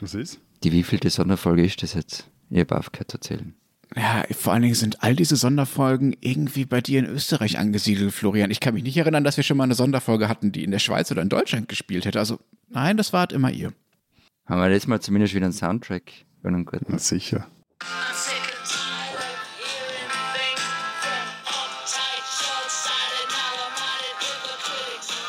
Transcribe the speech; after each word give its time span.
Was 0.00 0.14
ist? 0.14 0.40
Die 0.64 0.72
wievielte 0.72 1.10
Sonderfolge 1.10 1.64
ist 1.64 1.82
das 1.82 1.94
jetzt? 1.94 2.28
Ich 2.50 2.60
habe 2.60 2.76
aufgehört 2.78 3.10
zu 3.10 3.18
zählen. 3.18 3.54
Ja, 3.96 4.24
vor 4.32 4.52
allen 4.52 4.62
Dingen 4.62 4.74
sind 4.74 5.02
all 5.02 5.16
diese 5.16 5.36
Sonderfolgen 5.36 6.14
irgendwie 6.20 6.64
bei 6.64 6.80
dir 6.80 6.98
in 6.98 7.06
Österreich 7.06 7.58
angesiedelt, 7.58 8.12
Florian. 8.12 8.50
Ich 8.50 8.60
kann 8.60 8.74
mich 8.74 8.82
nicht 8.82 8.96
erinnern, 8.96 9.24
dass 9.24 9.36
wir 9.36 9.44
schon 9.44 9.56
mal 9.56 9.64
eine 9.64 9.74
Sonderfolge 9.74 10.28
hatten, 10.28 10.52
die 10.52 10.64
in 10.64 10.70
der 10.70 10.78
Schweiz 10.78 11.10
oder 11.10 11.22
in 11.22 11.30
Deutschland 11.30 11.68
gespielt 11.68 12.04
hätte. 12.04 12.18
Also, 12.18 12.38
nein, 12.68 12.96
das 12.96 13.12
war 13.12 13.20
halt 13.20 13.32
immer 13.32 13.50
ihr. 13.50 13.72
Haben 14.46 14.60
wir 14.60 14.68
letztes 14.68 14.88
Mal 14.88 15.00
zumindest 15.00 15.34
wieder 15.34 15.46
einen 15.46 15.52
Soundtrack? 15.52 16.12
Einen 16.42 16.64
guten? 16.64 16.86
Na 16.88 16.98
sicher. 16.98 17.46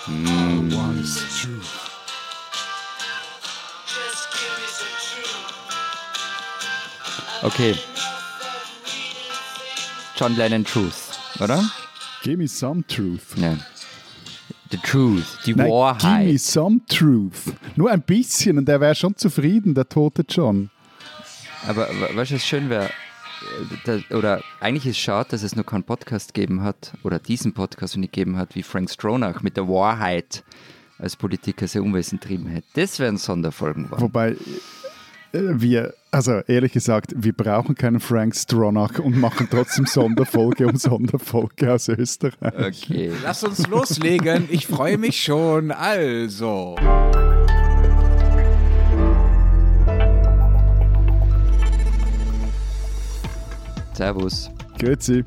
I'm 0.10 0.39
Okay. 7.42 7.76
John 10.18 10.36
Lennon 10.36 10.66
Truth, 10.66 11.18
oder? 11.40 11.64
Give 12.24 12.38
me 12.38 12.48
some 12.48 12.84
truth. 12.86 13.38
Ja. 13.38 13.58
The 14.72 14.78
Truth, 14.78 15.40
die 15.46 15.56
Nein, 15.56 15.66
give 15.66 15.68
me 15.68 15.70
Wahrheit. 15.70 16.42
some 16.42 16.82
truth. 16.88 17.54
Nur 17.76 17.90
ein 17.90 18.02
bisschen 18.02 18.58
und 18.58 18.66
der 18.66 18.82
wäre 18.82 18.94
schon 18.94 19.16
zufrieden, 19.16 19.74
der 19.74 19.88
tote 19.88 20.26
John. 20.28 20.70
Aber 21.68 21.88
weißt 22.14 22.32
du, 22.32 22.36
was 22.36 22.46
schön 22.46 22.70
wäre? 22.70 22.90
Oder 24.12 24.42
eigentlich 24.60 24.86
ist 24.86 24.98
es 24.98 25.02
schade, 25.02 25.30
dass 25.32 25.44
es 25.44 25.56
noch 25.56 25.66
keinen 25.66 25.84
Podcast 25.84 26.34
gegeben 26.34 26.62
hat, 26.62 26.94
oder 27.04 27.20
diesen 27.20 27.54
Podcast 27.54 27.96
nicht 27.96 28.12
gegeben 28.12 28.38
hat, 28.38 28.54
wie 28.56 28.64
Frank 28.64 28.90
Stronach 28.92 29.42
mit 29.42 29.56
der 29.56 29.68
Wahrheit 29.68 30.44
als 30.98 31.16
Politiker 31.16 31.66
sehr 31.68 31.82
Unwesen 31.82 32.20
trieben 32.20 32.48
hätte. 32.48 32.68
Das 32.74 33.00
wären 33.00 33.18
Sonderfolgen 33.18 33.86
geworden. 33.86 34.02
Wobei 34.02 34.36
wir, 35.32 35.94
also 36.12 36.40
ehrlich 36.48 36.72
gesagt, 36.72 37.14
wir 37.16 37.34
brauchen 37.34 37.76
keinen 37.76 38.00
Frank 38.00 38.36
Stronach 38.36 39.00
und 39.00 39.18
machen 39.18 39.48
trotzdem 39.50 39.86
Sonderfolge 39.86 40.68
um 40.68 40.76
Sonderfolge 40.76 41.74
aus 41.74 41.88
Österreich. 41.88 42.84
Okay. 42.84 43.12
Lass 43.24 43.44
uns 43.44 43.68
loslegen. 43.68 44.48
Ich 44.50 44.68
freue 44.68 44.98
mich 44.98 45.22
schon. 45.22 45.72
Also. 45.72 46.76
Servus. 53.94 54.50
Grüezi. 54.80 55.26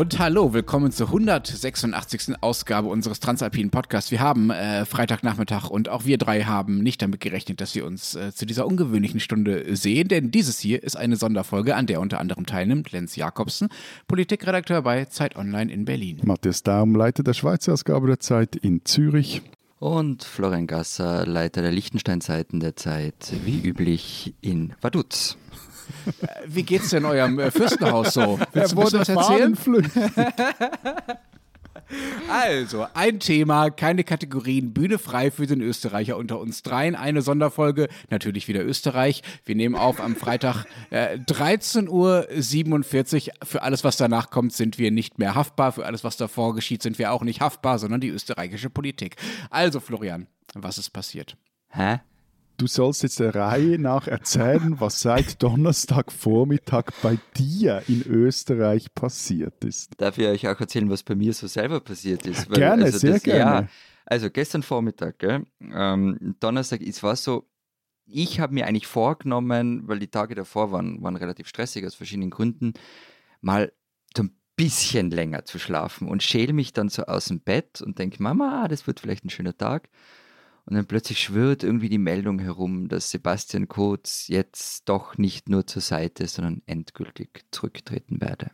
Und 0.00 0.18
hallo, 0.18 0.54
willkommen 0.54 0.92
zur 0.92 1.08
186. 1.08 2.36
Ausgabe 2.40 2.88
unseres 2.88 3.20
Transalpinen 3.20 3.68
Podcasts. 3.70 4.10
Wir 4.10 4.20
haben 4.20 4.48
äh, 4.48 4.86
Freitagnachmittag 4.86 5.68
und 5.68 5.90
auch 5.90 6.06
wir 6.06 6.16
drei 6.16 6.44
haben 6.44 6.78
nicht 6.78 7.02
damit 7.02 7.20
gerechnet, 7.20 7.60
dass 7.60 7.74
wir 7.74 7.84
uns 7.84 8.14
äh, 8.14 8.32
zu 8.32 8.46
dieser 8.46 8.66
ungewöhnlichen 8.66 9.20
Stunde 9.20 9.76
sehen, 9.76 10.08
denn 10.08 10.30
dieses 10.30 10.58
hier 10.58 10.82
ist 10.82 10.96
eine 10.96 11.16
Sonderfolge, 11.16 11.76
an 11.76 11.84
der 11.84 12.00
unter 12.00 12.18
anderem 12.18 12.46
teilnimmt 12.46 12.92
Lenz 12.92 13.14
Jakobsen, 13.14 13.68
Politikredakteur 14.08 14.80
bei 14.80 15.04
Zeit 15.04 15.36
Online 15.36 15.70
in 15.70 15.84
Berlin. 15.84 16.20
Matthias 16.24 16.62
Daum, 16.62 16.94
Leiter 16.94 17.22
der 17.22 17.34
Schweizer 17.34 17.74
Ausgabe 17.74 18.06
der 18.06 18.20
Zeit 18.20 18.56
in 18.56 18.86
Zürich. 18.86 19.42
Und 19.80 20.24
Florian 20.24 20.66
Gasser, 20.66 21.26
Leiter 21.26 21.60
der 21.60 21.72
Liechtenstein-Seiten 21.72 22.60
der 22.60 22.74
Zeit, 22.74 23.34
wie 23.44 23.60
üblich 23.60 24.32
in 24.40 24.72
Vaduz. 24.80 25.36
Wie 26.46 26.62
geht's 26.62 26.90
denn 26.90 27.04
eurem 27.04 27.38
äh, 27.38 27.50
Fürstenhaus 27.50 28.14
so? 28.14 28.38
Willst 28.52 28.72
du 28.72 28.80
ein 28.80 28.84
bisschen 28.84 29.16
was 29.16 29.30
erzählen? 29.30 29.56
Also, 32.28 32.86
ein 32.94 33.18
Thema, 33.18 33.70
keine 33.70 34.04
Kategorien, 34.04 34.72
Bühne 34.72 34.98
frei 34.98 35.30
für 35.30 35.46
den 35.46 35.60
Österreicher 35.60 36.16
unter 36.16 36.38
uns 36.38 36.62
dreien. 36.62 36.94
Eine 36.94 37.22
Sonderfolge, 37.22 37.88
natürlich 38.10 38.46
wieder 38.48 38.64
Österreich. 38.64 39.22
Wir 39.44 39.56
nehmen 39.56 39.74
auf 39.74 40.00
am 40.00 40.14
Freitag 40.14 40.66
äh, 40.90 41.18
13.47 41.18 41.88
Uhr. 43.28 43.32
Für 43.44 43.62
alles, 43.62 43.82
was 43.82 43.96
danach 43.96 44.30
kommt, 44.30 44.52
sind 44.52 44.78
wir 44.78 44.90
nicht 44.90 45.18
mehr 45.18 45.34
haftbar. 45.34 45.72
Für 45.72 45.86
alles, 45.86 46.04
was 46.04 46.16
davor 46.16 46.54
geschieht, 46.54 46.82
sind 46.82 46.98
wir 46.98 47.12
auch 47.12 47.22
nicht 47.22 47.40
haftbar, 47.40 47.78
sondern 47.78 48.00
die 48.00 48.08
österreichische 48.08 48.70
Politik. 48.70 49.16
Also, 49.50 49.80
Florian, 49.80 50.28
was 50.54 50.78
ist 50.78 50.90
passiert? 50.90 51.36
Hä? 51.70 52.00
Du 52.60 52.66
sollst 52.66 53.02
jetzt 53.02 53.18
der 53.20 53.34
Reihe 53.34 53.78
nach 53.78 54.06
erzählen, 54.06 54.78
was 54.80 55.00
seit 55.00 55.42
Donnerstagvormittag 55.42 56.90
bei 57.02 57.16
dir 57.38 57.82
in 57.88 58.02
Österreich 58.02 58.92
passiert 58.94 59.64
ist. 59.64 59.92
Darf 59.96 60.18
ich 60.18 60.26
euch 60.26 60.46
auch 60.46 60.60
erzählen, 60.60 60.90
was 60.90 61.02
bei 61.02 61.14
mir 61.14 61.32
so 61.32 61.46
selber 61.46 61.80
passiert 61.80 62.26
ist? 62.26 62.50
Gerne, 62.50 62.92
sehr 62.92 63.18
gerne. 63.18 63.60
Ja, 63.62 63.68
also 64.04 64.28
gestern 64.28 64.62
Vormittag, 64.62 65.20
gell, 65.20 65.46
ähm, 65.72 66.36
Donnerstag, 66.38 66.82
es 66.82 67.02
war 67.02 67.16
so, 67.16 67.48
ich 68.04 68.40
habe 68.40 68.52
mir 68.52 68.66
eigentlich 68.66 68.86
vorgenommen, 68.86 69.88
weil 69.88 69.98
die 69.98 70.08
Tage 70.08 70.34
davor 70.34 70.70
waren, 70.70 71.02
waren 71.02 71.16
relativ 71.16 71.48
stressig 71.48 71.86
aus 71.86 71.94
verschiedenen 71.94 72.28
Gründen, 72.28 72.74
mal 73.40 73.72
so 74.14 74.24
ein 74.24 74.36
bisschen 74.56 75.10
länger 75.10 75.46
zu 75.46 75.58
schlafen 75.58 76.08
und 76.08 76.22
schäle 76.22 76.52
mich 76.52 76.74
dann 76.74 76.90
so 76.90 77.04
aus 77.04 77.24
dem 77.24 77.40
Bett 77.40 77.80
und 77.80 77.98
denke, 77.98 78.22
Mama, 78.22 78.68
das 78.68 78.86
wird 78.86 79.00
vielleicht 79.00 79.24
ein 79.24 79.30
schöner 79.30 79.56
Tag. 79.56 79.88
Und 80.70 80.76
dann 80.76 80.86
plötzlich 80.86 81.18
schwirrt 81.18 81.64
irgendwie 81.64 81.88
die 81.88 81.98
Meldung 81.98 82.38
herum, 82.38 82.88
dass 82.88 83.10
Sebastian 83.10 83.66
Kurz 83.66 84.28
jetzt 84.28 84.88
doch 84.88 85.18
nicht 85.18 85.48
nur 85.48 85.66
zur 85.66 85.82
Seite, 85.82 86.28
sondern 86.28 86.62
endgültig 86.66 87.44
zurücktreten 87.50 88.20
werde. 88.20 88.52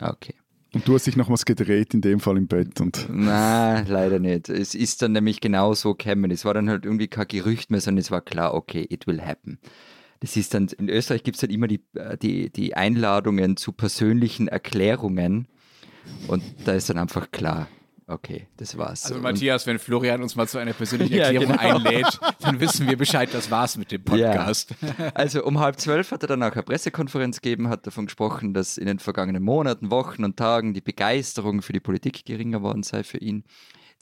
Okay. 0.00 0.34
Und 0.72 0.88
du 0.88 0.94
hast 0.94 1.06
dich 1.06 1.16
noch 1.16 1.28
was 1.28 1.44
gedreht, 1.44 1.92
in 1.92 2.00
dem 2.00 2.20
Fall 2.20 2.38
im 2.38 2.48
Bett. 2.48 2.80
Und 2.80 3.06
Na, 3.10 3.80
leider 3.80 4.18
nicht. 4.18 4.48
Es 4.48 4.74
ist 4.74 5.02
dann 5.02 5.12
nämlich 5.12 5.40
genau 5.40 5.74
so 5.74 5.94
gekommen. 5.94 6.30
Es 6.30 6.46
war 6.46 6.54
dann 6.54 6.70
halt 6.70 6.86
irgendwie 6.86 7.08
kein 7.08 7.28
Gerücht 7.28 7.70
mehr, 7.70 7.80
sondern 7.80 8.00
es 8.00 8.10
war 8.10 8.22
klar, 8.22 8.54
okay, 8.54 8.86
it 8.88 9.06
will 9.06 9.20
happen. 9.20 9.58
Das 10.20 10.36
ist 10.36 10.54
dann, 10.54 10.68
in 10.78 10.88
Österreich 10.88 11.22
gibt 11.22 11.36
es 11.36 11.42
halt 11.42 11.52
immer 11.52 11.68
die, 11.68 11.84
äh, 11.94 12.16
die, 12.16 12.50
die 12.50 12.74
Einladungen 12.74 13.56
zu 13.58 13.72
persönlichen 13.72 14.48
Erklärungen 14.48 15.48
und 16.26 16.42
da 16.64 16.72
ist 16.72 16.90
dann 16.90 16.98
einfach 16.98 17.30
klar, 17.30 17.68
okay, 18.08 18.48
das 18.56 18.76
war's. 18.76 19.04
Also 19.04 19.20
Matthias, 19.20 19.66
wenn 19.66 19.78
Florian 19.78 20.22
uns 20.22 20.34
mal 20.34 20.48
zu 20.48 20.58
einer 20.58 20.72
persönlichen 20.72 21.14
Ja, 21.16 21.24
Erklärung 21.24 21.56
genau. 21.56 21.76
einlädt, 21.76 22.18
dann 22.40 22.58
wissen 22.58 22.88
wir 22.88 22.96
Bescheid, 22.96 23.28
das 23.32 23.50
war's 23.50 23.76
mit 23.76 23.92
dem 23.92 24.02
Podcast. 24.04 24.74
Also 25.14 25.44
um 25.44 25.60
halb 25.60 25.78
zwölf 25.78 26.10
hat 26.10 26.22
er 26.22 26.28
dann 26.28 26.42
auch 26.42 26.52
eine 26.52 26.62
Pressekonferenz 26.62 27.40
gegeben, 27.40 27.68
hat 27.68 27.86
davon 27.86 28.06
gesprochen, 28.06 28.54
dass 28.54 28.78
in 28.78 28.86
den 28.86 28.98
vergangenen 28.98 29.42
Monaten, 29.42 29.90
Wochen 29.90 30.24
und 30.24 30.36
Tagen 30.36 30.74
die 30.74 30.80
Begeisterung 30.80 31.62
für 31.62 31.72
die 31.72 31.80
Politik 31.80 32.24
geringer 32.24 32.62
worden 32.62 32.82
sei 32.82 33.04
für 33.04 33.18
ihn. 33.18 33.44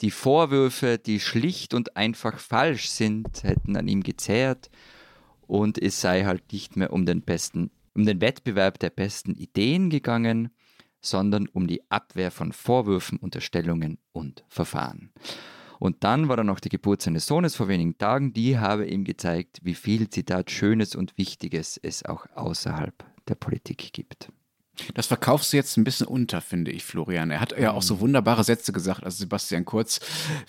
Die 0.01 0.11
Vorwürfe, 0.11 0.97
die 0.97 1.19
schlicht 1.19 1.73
und 1.73 1.97
einfach 1.97 2.39
falsch 2.39 2.89
sind, 2.89 3.43
hätten 3.43 3.75
an 3.75 3.87
ihm 3.87 4.03
gezehrt 4.03 4.69
und 5.47 5.81
es 5.81 5.99
sei 6.01 6.23
halt 6.23 6.51
nicht 6.51 6.75
mehr 6.75 6.93
um 6.93 7.05
den 7.05 7.21
besten, 7.21 7.71
um 7.95 8.05
den 8.05 8.21
Wettbewerb 8.21 8.79
der 8.79 8.91
besten 8.91 9.33
Ideen 9.33 9.89
gegangen, 9.89 10.51
sondern 11.01 11.47
um 11.47 11.67
die 11.67 11.89
Abwehr 11.89 12.31
von 12.31 12.51
Vorwürfen, 12.51 13.17
Unterstellungen 13.17 13.99
und 14.11 14.43
Verfahren. 14.47 15.11
Und 15.79 16.03
dann 16.03 16.27
war 16.27 16.37
da 16.37 16.43
noch 16.43 16.59
die 16.59 16.69
Geburt 16.69 17.01
seines 17.01 17.27
Sohnes 17.27 17.55
vor 17.55 17.67
wenigen 17.67 17.97
Tagen, 17.97 18.33
die 18.33 18.57
habe 18.57 18.87
ihm 18.87 19.03
gezeigt, 19.03 19.59
wie 19.63 19.75
viel, 19.75 20.09
Zitat, 20.09 20.49
Schönes 20.49 20.95
und 20.95 21.17
Wichtiges 21.17 21.77
es 21.77 22.03
auch 22.03 22.25
außerhalb 22.35 23.05
der 23.27 23.35
Politik 23.35 23.93
gibt. 23.93 24.31
Das 24.93 25.07
verkaufst 25.07 25.53
du 25.53 25.57
jetzt 25.57 25.77
ein 25.77 25.83
bisschen 25.83 26.07
unter, 26.07 26.41
finde 26.41 26.71
ich, 26.71 26.83
Florian. 26.83 27.31
Er 27.31 27.39
hat 27.39 27.57
ja 27.57 27.71
auch 27.71 27.81
so 27.81 27.99
wunderbare 27.99 28.43
Sätze 28.43 28.71
gesagt, 28.71 29.03
also 29.03 29.17
Sebastian 29.17 29.65
Kurz, 29.65 29.99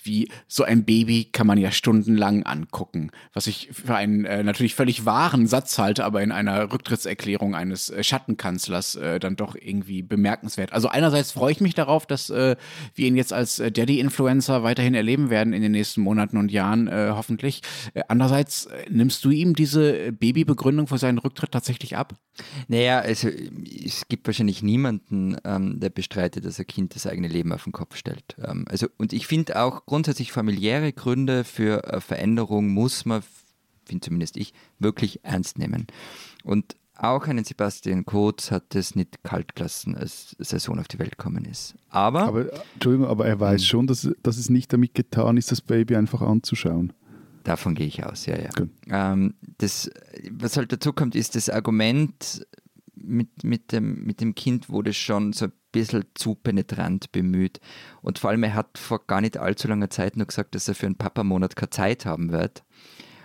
wie 0.02 0.28
so 0.46 0.64
ein 0.64 0.84
Baby 0.84 1.24
kann 1.32 1.46
man 1.46 1.58
ja 1.58 1.70
stundenlang 1.70 2.42
angucken. 2.44 3.10
Was 3.32 3.46
ich 3.46 3.70
für 3.72 3.94
einen 3.94 4.24
äh, 4.24 4.42
natürlich 4.42 4.74
völlig 4.74 5.04
wahren 5.04 5.46
Satz 5.46 5.78
halte, 5.78 6.04
aber 6.04 6.22
in 6.22 6.32
einer 6.32 6.72
Rücktrittserklärung 6.72 7.54
eines 7.54 7.90
äh, 7.90 8.02
Schattenkanzlers 8.02 8.96
äh, 8.96 9.18
dann 9.18 9.36
doch 9.36 9.54
irgendwie 9.54 10.02
bemerkenswert. 10.02 10.72
Also 10.72 10.88
einerseits 10.88 11.32
freue 11.32 11.52
ich 11.52 11.60
mich 11.60 11.74
darauf, 11.74 12.06
dass 12.06 12.30
äh, 12.30 12.56
wir 12.94 13.06
ihn 13.06 13.16
jetzt 13.16 13.32
als 13.32 13.58
äh, 13.58 13.70
Daddy-Influencer 13.70 14.62
weiterhin 14.62 14.94
erleben 14.94 15.30
werden 15.30 15.52
in 15.52 15.62
den 15.62 15.72
nächsten 15.72 16.00
Monaten 16.00 16.36
und 16.36 16.50
Jahren, 16.50 16.88
äh, 16.88 17.10
hoffentlich. 17.12 17.62
Andererseits 18.08 18.68
nimmst 18.88 19.24
du 19.24 19.30
ihm 19.30 19.54
diese 19.54 20.12
Babybegründung 20.12 20.86
für 20.86 20.98
seinen 20.98 21.18
Rücktritt 21.18 21.52
tatsächlich 21.52 21.96
ab? 21.96 22.14
Naja, 22.68 23.00
also 23.00 23.28
es 23.28 24.06
gibt 24.08 24.17
wahrscheinlich 24.24 24.62
niemanden, 24.62 25.36
ähm, 25.44 25.80
der 25.80 25.90
bestreitet, 25.90 26.44
dass 26.44 26.58
ein 26.58 26.66
Kind 26.66 26.94
das 26.94 27.06
eigene 27.06 27.28
Leben 27.28 27.52
auf 27.52 27.64
den 27.64 27.72
Kopf 27.72 27.96
stellt. 27.96 28.36
Ähm, 28.42 28.64
also, 28.68 28.86
und 28.96 29.12
ich 29.12 29.26
finde 29.26 29.60
auch 29.60 29.86
grundsätzlich 29.86 30.32
familiäre 30.32 30.92
Gründe 30.92 31.44
für 31.44 31.84
äh, 31.84 32.00
Veränderung 32.00 32.68
muss 32.68 33.04
man, 33.04 33.22
finde 33.84 34.04
zumindest 34.04 34.36
ich, 34.36 34.52
wirklich 34.78 35.24
ernst 35.24 35.58
nehmen. 35.58 35.86
Und 36.44 36.76
auch 36.98 37.26
einen 37.28 37.44
Sebastian 37.44 38.04
Kurz 38.04 38.50
hat 38.50 38.74
es 38.74 38.96
nicht 38.96 39.22
kalt 39.22 39.54
gelassen, 39.54 39.96
als 39.96 40.34
sein 40.40 40.58
Sohn 40.58 40.80
auf 40.80 40.88
die 40.88 40.98
Welt 40.98 41.16
gekommen 41.16 41.44
ist. 41.44 41.76
Aber, 41.90 42.22
aber, 42.22 42.46
Entschuldigung, 42.74 43.06
aber 43.06 43.26
er 43.26 43.38
weiß 43.38 43.64
schon, 43.64 43.86
dass, 43.86 44.10
dass 44.22 44.36
es 44.36 44.50
nicht 44.50 44.72
damit 44.72 44.94
getan 44.94 45.36
ist, 45.36 45.52
das 45.52 45.60
Baby 45.60 45.94
einfach 45.94 46.22
anzuschauen. 46.22 46.92
davon 47.44 47.74
gehe 47.74 47.86
ich 47.86 48.04
aus, 48.04 48.26
ja, 48.26 48.36
ja. 48.36 48.50
Gut. 48.50 48.70
Ähm, 48.88 49.34
das, 49.58 49.90
was 50.32 50.56
halt 50.56 50.72
dazu 50.72 50.92
kommt, 50.92 51.14
ist 51.14 51.36
das 51.36 51.48
Argument 51.48 52.44
mit, 53.02 53.44
mit, 53.44 53.72
dem, 53.72 54.04
mit 54.04 54.20
dem 54.20 54.34
Kind 54.34 54.68
wurde 54.68 54.92
schon 54.92 55.32
so 55.32 55.46
ein 55.46 55.52
bisschen 55.72 56.04
zu 56.14 56.34
penetrant 56.34 57.12
bemüht. 57.12 57.60
Und 58.02 58.18
vor 58.18 58.30
allem, 58.30 58.42
er 58.42 58.54
hat 58.54 58.78
vor 58.78 59.06
gar 59.06 59.20
nicht 59.20 59.36
allzu 59.36 59.68
langer 59.68 59.90
Zeit 59.90 60.16
nur 60.16 60.26
gesagt, 60.26 60.54
dass 60.54 60.68
er 60.68 60.74
für 60.74 60.86
einen 60.86 60.96
Papa-Monat 60.96 61.56
keine 61.56 61.70
Zeit 61.70 62.06
haben 62.06 62.30
wird. 62.32 62.64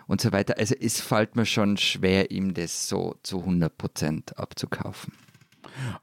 und 0.07 0.21
so 0.21 0.31
weiter. 0.31 0.55
Also 0.57 0.75
es 0.79 0.99
fällt 0.99 1.35
mir 1.35 1.45
schon 1.45 1.77
schwer, 1.77 2.31
ihm 2.31 2.53
das 2.53 2.87
so 2.87 3.15
zu 3.23 3.39
100 3.39 3.77
Prozent 3.77 4.37
abzukaufen. 4.37 5.13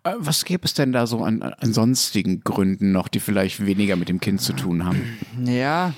Äh, 0.04 0.14
Was 0.18 0.44
gäbe 0.44 0.64
es 0.64 0.74
denn 0.74 0.92
da 0.92 1.06
so 1.06 1.22
an, 1.22 1.42
an 1.42 1.72
sonstigen 1.72 2.40
Gründen 2.40 2.92
noch, 2.92 3.08
die 3.08 3.20
vielleicht 3.20 3.64
weniger 3.64 3.96
mit 3.96 4.08
dem 4.08 4.20
Kind 4.20 4.40
zu 4.40 4.52
tun 4.52 4.84
haben? 4.84 5.18
Ja, 5.44 5.94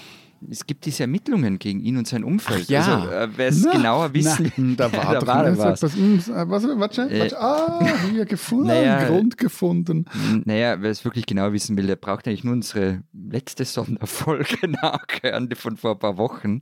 es 0.50 0.66
gibt 0.66 0.84
diese 0.86 1.04
Ermittlungen 1.04 1.58
gegen 1.58 1.80
ihn 1.80 1.96
und 1.96 2.06
sein 2.06 2.24
Umfeld. 2.24 2.64
Ach 2.64 2.70
ja. 2.70 2.98
Also, 3.00 3.10
äh, 3.10 3.28
wer 3.36 3.48
es 3.48 3.62
Na, 3.62 3.72
genauer 3.72 4.14
wissen 4.14 4.52
Na, 4.56 4.74
da 4.76 4.92
war 4.96 5.12
da 5.14 5.20
doch 5.20 5.26
war 5.26 5.50
ne, 5.50 5.58
was. 5.58 5.82
mm, 5.82 6.14
äh, 6.14 6.50
was, 6.50 6.64
warte, 6.64 7.02
Äh, 7.10 7.20
warte, 7.20 7.40
ah, 7.40 7.96
hier 8.10 8.24
gefunden, 8.24 8.66
naja, 8.68 9.06
Grund 9.06 9.36
gefunden. 9.38 10.06
Naja, 10.44 10.80
wer 10.80 10.90
es 10.90 11.04
wirklich 11.04 11.26
genau 11.26 11.52
wissen 11.52 11.76
will, 11.76 11.86
der 11.86 11.96
braucht 11.96 12.26
eigentlich 12.26 12.44
nur 12.44 12.54
unsere 12.54 13.02
letzte 13.12 13.64
Sonderfolge 13.64 14.68
nachhören, 14.68 15.48
die 15.48 15.56
von 15.56 15.76
vor 15.76 15.92
ein 15.92 15.98
paar 15.98 16.16
Wochen. 16.16 16.60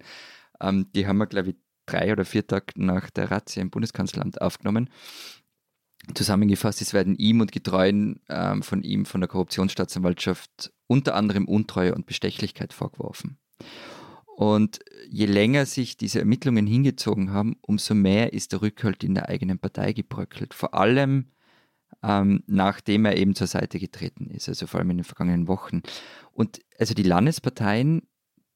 Ähm, 0.60 0.86
die 0.94 1.06
haben 1.06 1.18
wir, 1.18 1.26
glaube 1.26 1.50
ich, 1.50 1.56
drei 1.86 2.12
oder 2.12 2.24
vier 2.24 2.46
Tage 2.46 2.66
nach 2.76 3.10
der 3.10 3.30
Razzia 3.30 3.62
im 3.62 3.70
Bundeskanzleramt 3.70 4.40
aufgenommen. 4.40 4.90
Zusammengefasst, 6.14 6.80
es 6.80 6.94
werden 6.94 7.14
ihm 7.16 7.40
und 7.40 7.52
Getreuen 7.52 8.20
ähm, 8.28 8.62
von 8.62 8.82
ihm 8.82 9.04
von 9.04 9.20
der 9.20 9.28
Korruptionsstaatsanwaltschaft 9.28 10.72
unter 10.86 11.14
anderem 11.14 11.46
Untreue 11.46 11.94
und 11.94 12.06
Bestechlichkeit 12.06 12.72
vorgeworfen. 12.72 13.38
Und 14.36 14.78
je 15.10 15.26
länger 15.26 15.66
sich 15.66 15.96
diese 15.96 16.20
Ermittlungen 16.20 16.66
hingezogen 16.66 17.32
haben, 17.32 17.56
umso 17.60 17.94
mehr 17.94 18.32
ist 18.32 18.52
der 18.52 18.62
Rückhalt 18.62 19.04
in 19.04 19.14
der 19.14 19.28
eigenen 19.28 19.58
Partei 19.58 19.92
gebröckelt. 19.92 20.54
Vor 20.54 20.74
allem 20.74 21.26
ähm, 22.02 22.42
nachdem 22.46 23.04
er 23.04 23.16
eben 23.16 23.34
zur 23.34 23.46
Seite 23.46 23.78
getreten 23.78 24.30
ist, 24.30 24.48
also 24.48 24.66
vor 24.66 24.80
allem 24.80 24.90
in 24.90 24.98
den 24.98 25.04
vergangenen 25.04 25.48
Wochen. 25.48 25.82
Und 26.32 26.60
also 26.78 26.94
die 26.94 27.02
Landesparteien, 27.02 28.02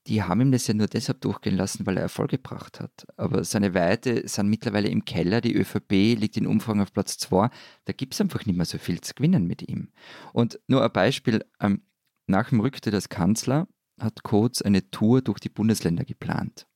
die 0.07 0.23
haben 0.23 0.41
ihm 0.41 0.53
das 0.53 0.67
ja 0.67 0.75
nur 0.75 0.87
deshalb 0.87 1.21
durchgehen 1.23 1.57
lassen, 1.57 1.87
weil 1.87 1.97
er 1.97 2.03
Erfolg 2.03 2.31
gebracht 2.31 2.81
hat. 2.81 3.07
Aber 3.17 3.45
seine 3.45 3.73
Werte 3.73 4.29
sind 4.29 4.49
mittlerweile 4.49 4.89
im 4.89 5.05
Keller. 5.05 5.41
Die 5.41 5.55
ÖVP 5.55 5.93
liegt 6.19 6.37
in 6.37 6.47
Umfragen 6.47 6.81
auf 6.81 6.93
Platz 6.93 7.17
2. 7.19 7.49
Da 7.87 7.93
gibt 7.93 8.15
es 8.15 8.21
einfach 8.21 8.45
nicht 8.45 8.57
mehr 8.57 8.67
so 8.67 8.79
viel 8.79 9.01
zu 9.01 9.15
gewinnen 9.15 9.47
mit 9.47 9.67
ihm. 9.67 9.89
Und 10.33 10.61
nur 10.69 10.85
ein 10.85 10.93
Beispiel, 10.93 11.45
ähm, 11.61 11.83
nach 12.27 12.51
dem 12.51 12.61
Rücktritt 12.61 12.95
als 12.95 13.09
Kanzler 13.09 13.67
hat 13.99 14.23
Kurz 14.23 14.63
eine 14.63 14.91
Tour 14.91 15.23
durch 15.23 15.39
die 15.41 15.49
Bundesländer 15.49 16.05
geplant. 16.05 16.67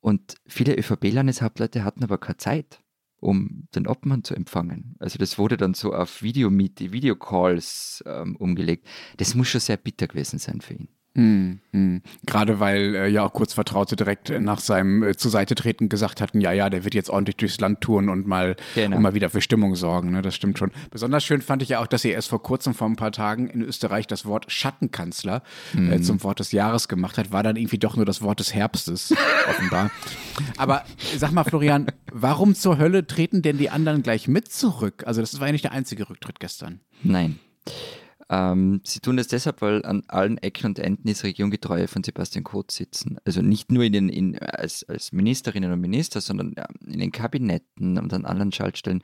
Und 0.00 0.36
viele 0.46 0.76
ÖVP-Landeshauptleute 0.76 1.84
hatten 1.84 2.02
aber 2.02 2.18
keine 2.18 2.38
Zeit, 2.38 2.82
um 3.20 3.68
den 3.74 3.86
Obmann 3.86 4.24
zu 4.24 4.34
empfangen. 4.34 4.96
Also 4.98 5.18
das 5.18 5.38
wurde 5.38 5.56
dann 5.56 5.74
so 5.74 5.92
auf 5.92 6.22
Videocalls 6.22 8.02
ähm, 8.06 8.36
umgelegt. 8.36 8.86
Das 9.18 9.34
muss 9.34 9.48
schon 9.48 9.60
sehr 9.60 9.76
bitter 9.76 10.08
gewesen 10.08 10.38
sein 10.38 10.60
für 10.62 10.74
ihn. 10.74 10.88
Hm, 11.16 11.58
hm. 11.72 12.02
Gerade 12.24 12.60
weil 12.60 12.94
äh, 12.94 13.08
ja 13.08 13.24
auch 13.24 13.32
kurz 13.32 13.52
Vertraute 13.52 13.96
direkt 13.96 14.30
nach 14.40 14.60
seinem 14.60 15.02
äh, 15.02 15.16
zu 15.16 15.28
Seite 15.28 15.56
treten 15.56 15.88
gesagt 15.88 16.20
hatten, 16.20 16.40
ja, 16.40 16.52
ja, 16.52 16.70
der 16.70 16.84
wird 16.84 16.94
jetzt 16.94 17.10
ordentlich 17.10 17.36
durchs 17.36 17.58
Land 17.58 17.80
touren 17.80 18.08
und 18.08 18.28
mal, 18.28 18.54
Genau. 18.76 18.96
und 18.96 19.02
mal 19.02 19.12
wieder 19.12 19.28
für 19.28 19.40
Stimmung 19.40 19.74
sorgen. 19.74 20.12
Ne? 20.12 20.22
Das 20.22 20.36
stimmt 20.36 20.58
schon. 20.58 20.70
Besonders 20.92 21.24
schön 21.24 21.42
fand 21.42 21.62
ich 21.62 21.70
ja 21.70 21.80
auch, 21.80 21.88
dass 21.88 22.04
er 22.04 22.12
erst 22.12 22.28
vor 22.28 22.40
kurzem, 22.42 22.74
vor 22.74 22.88
ein 22.88 22.94
paar 22.94 23.10
Tagen 23.10 23.48
in 23.48 23.60
Österreich 23.60 24.06
das 24.06 24.24
Wort 24.24 24.52
Schattenkanzler 24.52 25.42
äh, 25.76 26.00
zum 26.00 26.22
Wort 26.22 26.38
des 26.38 26.52
Jahres 26.52 26.86
gemacht 26.86 27.18
hat. 27.18 27.32
War 27.32 27.42
dann 27.42 27.56
irgendwie 27.56 27.78
doch 27.78 27.96
nur 27.96 28.06
das 28.06 28.22
Wort 28.22 28.38
des 28.38 28.54
Herbstes, 28.54 29.12
offenbar. 29.48 29.90
Aber 30.58 30.84
sag 31.16 31.32
mal, 31.32 31.42
Florian, 31.42 31.86
warum 32.12 32.54
zur 32.54 32.78
Hölle 32.78 33.04
treten 33.08 33.42
denn 33.42 33.58
die 33.58 33.70
anderen 33.70 34.02
gleich 34.02 34.28
mit 34.28 34.52
zurück? 34.52 35.02
Also 35.06 35.20
das 35.20 35.40
war 35.40 35.48
ja 35.48 35.52
nicht 35.52 35.64
der 35.64 35.72
einzige 35.72 36.08
Rücktritt 36.08 36.38
gestern. 36.38 36.78
Nein. 37.02 37.40
Ähm, 38.32 38.80
sie 38.84 39.00
tun 39.00 39.16
das 39.16 39.26
deshalb, 39.26 39.60
weil 39.60 39.84
an 39.84 40.04
allen 40.06 40.38
Ecken 40.38 40.66
und 40.66 40.78
Enden 40.78 41.08
ist 41.08 41.24
Regierungetreue 41.24 41.88
von 41.88 42.04
Sebastian 42.04 42.44
Kurz 42.44 42.76
sitzen. 42.76 43.18
Also 43.24 43.42
nicht 43.42 43.72
nur 43.72 43.82
in 43.82 43.92
den, 43.92 44.08
in, 44.08 44.38
als, 44.38 44.88
als 44.88 45.10
Ministerinnen 45.10 45.72
und 45.72 45.80
Minister, 45.80 46.20
sondern 46.20 46.54
in 46.86 47.00
den 47.00 47.10
Kabinetten 47.10 47.98
und 47.98 48.12
an 48.12 48.24
anderen 48.24 48.52
Schaltstellen. 48.52 49.02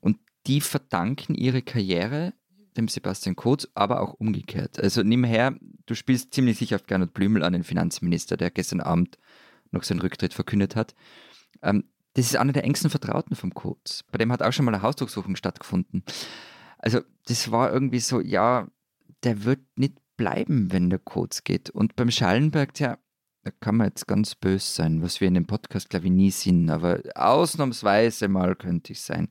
Und 0.00 0.18
die 0.46 0.60
verdanken 0.60 1.34
ihre 1.34 1.62
Karriere 1.62 2.32
dem 2.76 2.86
Sebastian 2.86 3.34
Kurz, 3.34 3.66
aber 3.74 4.00
auch 4.00 4.14
umgekehrt. 4.14 4.78
Also 4.78 5.02
nimm 5.02 5.24
her, 5.24 5.56
du 5.86 5.94
spielst 5.96 6.32
ziemlich 6.32 6.56
sicher 6.56 6.76
auf 6.76 6.86
Gernot 6.86 7.12
Blümel 7.12 7.42
an 7.42 7.52
den 7.52 7.64
Finanzminister, 7.64 8.36
der 8.36 8.52
gestern 8.52 8.80
Abend 8.80 9.18
noch 9.72 9.82
seinen 9.82 10.00
Rücktritt 10.00 10.32
verkündet 10.32 10.76
hat. 10.76 10.94
Ähm, 11.62 11.84
das 12.14 12.26
ist 12.26 12.36
einer 12.36 12.52
der 12.52 12.64
engsten 12.64 12.90
Vertrauten 12.90 13.34
vom 13.34 13.52
Kurz. 13.52 14.04
Bei 14.12 14.18
dem 14.18 14.30
hat 14.30 14.42
auch 14.42 14.52
schon 14.52 14.64
mal 14.64 14.74
eine 14.74 14.82
Hausdurchsuchung 14.82 15.34
stattgefunden. 15.34 16.04
Also 16.80 17.00
das 17.26 17.50
war 17.50 17.72
irgendwie 17.72 18.00
so, 18.00 18.20
ja, 18.20 18.68
der 19.22 19.44
wird 19.44 19.60
nicht 19.76 19.94
bleiben, 20.16 20.72
wenn 20.72 20.90
der 20.90 20.98
Kurz 20.98 21.44
geht. 21.44 21.70
Und 21.70 21.96
beim 21.96 22.10
Schallenberg, 22.10 22.78
ja, 22.80 22.98
da 23.42 23.50
kann 23.60 23.76
man 23.76 23.88
jetzt 23.88 24.06
ganz 24.06 24.34
böse 24.34 24.66
sein, 24.66 25.02
was 25.02 25.20
wir 25.20 25.28
in 25.28 25.34
dem 25.34 25.46
Podcast, 25.46 25.88
glaube 25.88 26.06
ich, 26.06 26.12
nie 26.12 26.30
sind, 26.30 26.68
aber 26.70 27.00
ausnahmsweise 27.14 28.28
mal 28.28 28.54
könnte 28.54 28.92
ich 28.92 29.00
sein. 29.00 29.28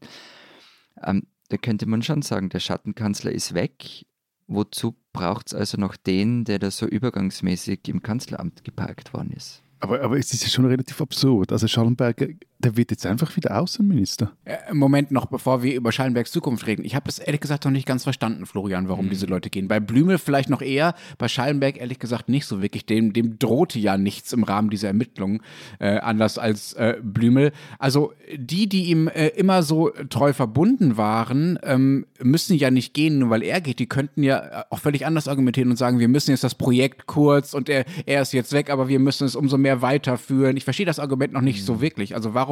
Ähm, 1.04 1.28
da 1.50 1.58
könnte 1.58 1.86
man 1.86 2.02
schon 2.02 2.22
sagen, 2.22 2.50
der 2.50 2.60
Schattenkanzler 2.60 3.32
ist 3.32 3.54
weg. 3.54 4.06
Wozu 4.48 4.96
braucht 5.14 5.48
es 5.48 5.54
also 5.54 5.78
noch 5.78 5.96
den, 5.96 6.44
der 6.44 6.58
da 6.58 6.72
so 6.72 6.88
übergangsmäßig 6.88 7.88
im 7.88 8.02
Kanzleramt 8.02 8.64
geparkt 8.64 9.14
worden 9.14 9.32
ist? 9.32 9.62
Aber, 9.80 10.02
aber 10.02 10.18
es 10.18 10.34
ist 10.34 10.44
ja 10.44 10.50
schon 10.50 10.66
relativ 10.66 11.00
absurd. 11.02 11.52
Also 11.52 11.68
Schallenberger, 11.68 12.28
der 12.60 12.76
wird 12.76 12.92
jetzt 12.92 13.06
einfach 13.06 13.36
wieder 13.38 13.58
Außenminister. 13.58 14.34
Äh, 14.44 14.74
Moment 14.74 15.12
noch, 15.12 15.26
bevor 15.28 15.64
wir 15.64 15.74
über 15.76 15.94
Schallenbergs 15.94 16.32
Zukunft 16.32 16.68
reden. 16.68 16.84
Ich 16.84 16.94
habe 16.94 17.10
es 17.10 17.18
ehrlich 17.18 17.40
gesagt 17.40 17.64
noch 17.64 17.72
nicht 17.72 17.88
ganz 17.88 18.04
verstanden, 18.04 18.46
Florian, 18.46 18.90
warum 18.90 19.10
diese 19.10 19.26
Leute 19.26 19.50
gehen. 19.50 19.70
Bei 19.70 19.80
Blümel 19.80 20.18
vielleicht 20.18 20.50
noch 20.50 20.62
eher, 20.62 20.94
bei 21.18 21.30
Schallenberg 21.30 21.80
ehrlich 21.80 22.00
gesagt 22.00 22.28
nicht 22.28 22.46
so 22.46 22.62
wirklich. 22.62 22.86
Dem, 22.86 23.14
dem 23.14 23.40
drohte 23.40 23.80
ja 23.80 23.98
nichts 23.98 24.34
im 24.34 24.44
Rahmen 24.44 24.70
dieser 24.70 24.90
Ermittlungen, 24.90 25.42
äh, 25.80 26.00
anders 26.00 26.38
als 26.38 26.74
äh, 26.74 26.98
Blümel. 27.02 27.54
Also 27.78 28.12
die, 28.36 28.68
die 28.68 28.86
ihm 28.86 29.08
äh, 29.08 29.28
immer 29.28 29.64
so 29.64 29.92
treu 30.10 30.34
verbunden 30.34 30.98
waren, 30.98 31.58
ähm, 31.64 32.06
müssen 32.22 32.58
ja 32.58 32.72
nicht 32.72 32.94
gehen, 32.94 33.20
nur 33.20 33.30
weil 33.30 33.44
er 33.44 33.62
geht. 33.62 33.80
Die 33.80 33.88
könnten 33.88 34.22
ja 34.22 34.40
äh, 34.40 34.64
auch 34.70 34.80
völlig 34.80 35.06
anders 35.06 35.30
argumentieren 35.30 35.70
und 35.70 35.78
sagen, 35.78 36.00
wir 36.00 36.10
müssen 36.10 36.32
jetzt 36.32 36.44
das 36.44 36.56
Projekt 36.56 37.08
kurz 37.08 37.54
und 37.54 37.70
er, 37.70 37.86
er 38.06 38.22
ist 38.22 38.34
jetzt 38.34 38.52
weg, 38.52 38.70
aber 38.70 38.90
wir 38.90 39.00
müssen 39.00 39.26
es 39.26 39.36
umso 39.36 39.58
mehr 39.58 39.82
weiterführen. 39.82 40.58
Ich 40.58 40.66
verstehe 40.66 40.86
das 40.86 41.00
Argument 41.00 41.32
noch 41.32 41.42
nicht 41.42 41.64
so 41.64 41.82
wirklich. 41.82 42.16
Also 42.16 42.34
warum, 42.34 42.49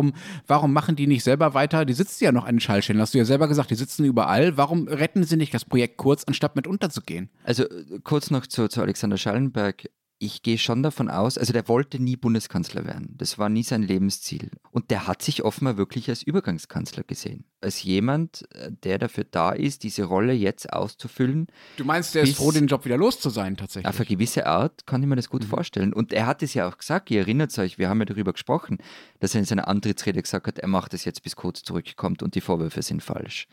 warum 0.47 0.73
machen 0.73 0.95
die 0.95 1.07
nicht 1.07 1.23
selber 1.23 1.53
weiter? 1.53 1.85
Die 1.85 1.93
sitzen 1.93 2.23
ja 2.23 2.31
noch 2.31 2.45
an 2.45 2.55
den 2.55 2.59
Schallstellen, 2.59 3.01
hast 3.01 3.13
du 3.13 3.17
ja 3.17 3.25
selber 3.25 3.47
gesagt, 3.47 3.71
die 3.71 3.75
sitzen 3.75 4.05
überall. 4.05 4.57
Warum 4.57 4.87
retten 4.87 5.23
sie 5.23 5.37
nicht 5.37 5.53
das 5.53 5.65
Projekt 5.65 5.97
kurz, 5.97 6.23
anstatt 6.23 6.55
mit 6.55 6.67
unterzugehen? 6.67 7.29
Also 7.43 7.63
äh, 7.63 7.99
kurz 8.03 8.31
noch 8.31 8.47
zu, 8.47 8.67
zu 8.67 8.81
Alexander 8.81 9.17
Schallenberg. 9.17 9.89
Ich 10.19 10.41
gehe 10.41 10.57
schon 10.57 10.81
davon 10.81 11.09
aus, 11.09 11.37
also 11.37 11.53
der 11.53 11.67
wollte 11.67 12.01
nie 12.01 12.15
Bundeskanzler 12.15 12.85
werden. 12.85 13.13
Das 13.17 13.37
war 13.37 13.49
nie 13.49 13.61
sein 13.61 13.83
Lebensziel. 13.83 14.49
Und 14.71 14.89
der 14.89 15.05
hat 15.05 15.21
sich 15.21 15.43
offenbar 15.43 15.77
wirklich 15.77 16.09
als 16.09 16.23
Übergangskanzler 16.23 17.03
gesehen. 17.03 17.45
Als 17.61 17.83
jemand, 17.83 18.43
äh, 18.55 18.71
der 18.71 18.97
dafür 18.97 19.25
da 19.29 19.51
ist, 19.51 19.83
diese 19.83 20.05
Rolle 20.05 20.33
jetzt 20.33 20.73
auszufüllen. 20.73 21.47
Du 21.75 21.85
meinst, 21.85 22.15
der 22.15 22.23
ist 22.23 22.37
froh, 22.37 22.51
den 22.51 22.65
Job 22.65 22.85
wieder 22.85 22.97
los 22.97 23.19
zu 23.19 23.29
sein, 23.29 23.57
tatsächlich? 23.57 23.87
Auf 23.87 23.99
eine 23.99 24.07
gewisse 24.07 24.47
Art 24.47 24.87
kann 24.87 25.03
ich 25.03 25.07
mir 25.07 25.15
das 25.15 25.29
gut 25.29 25.45
vorstellen. 25.45 25.93
Und 25.93 26.11
er 26.13 26.25
hat 26.25 26.41
es 26.41 26.55
ja 26.55 26.67
auch 26.67 26.79
gesagt, 26.79 27.11
ihr 27.11 27.19
erinnert 27.19 27.57
euch, 27.59 27.77
wir 27.77 27.87
haben 27.87 27.99
ja 27.99 28.05
darüber 28.05 28.33
gesprochen, 28.33 28.79
dass 29.19 29.35
er 29.35 29.39
in 29.39 29.45
seiner 29.45 29.67
Antrittsrede 29.67 30.21
gesagt 30.21 30.47
hat, 30.47 30.57
er 30.57 30.67
macht 30.67 30.95
es 30.95 31.05
jetzt, 31.05 31.21
bis 31.21 31.35
Kurz 31.35 31.61
zurückkommt 31.61 32.23
und 32.23 32.33
die 32.33 32.41
Vorwürfe 32.41 32.81
sind 32.81 33.03
falsch. 33.03 33.47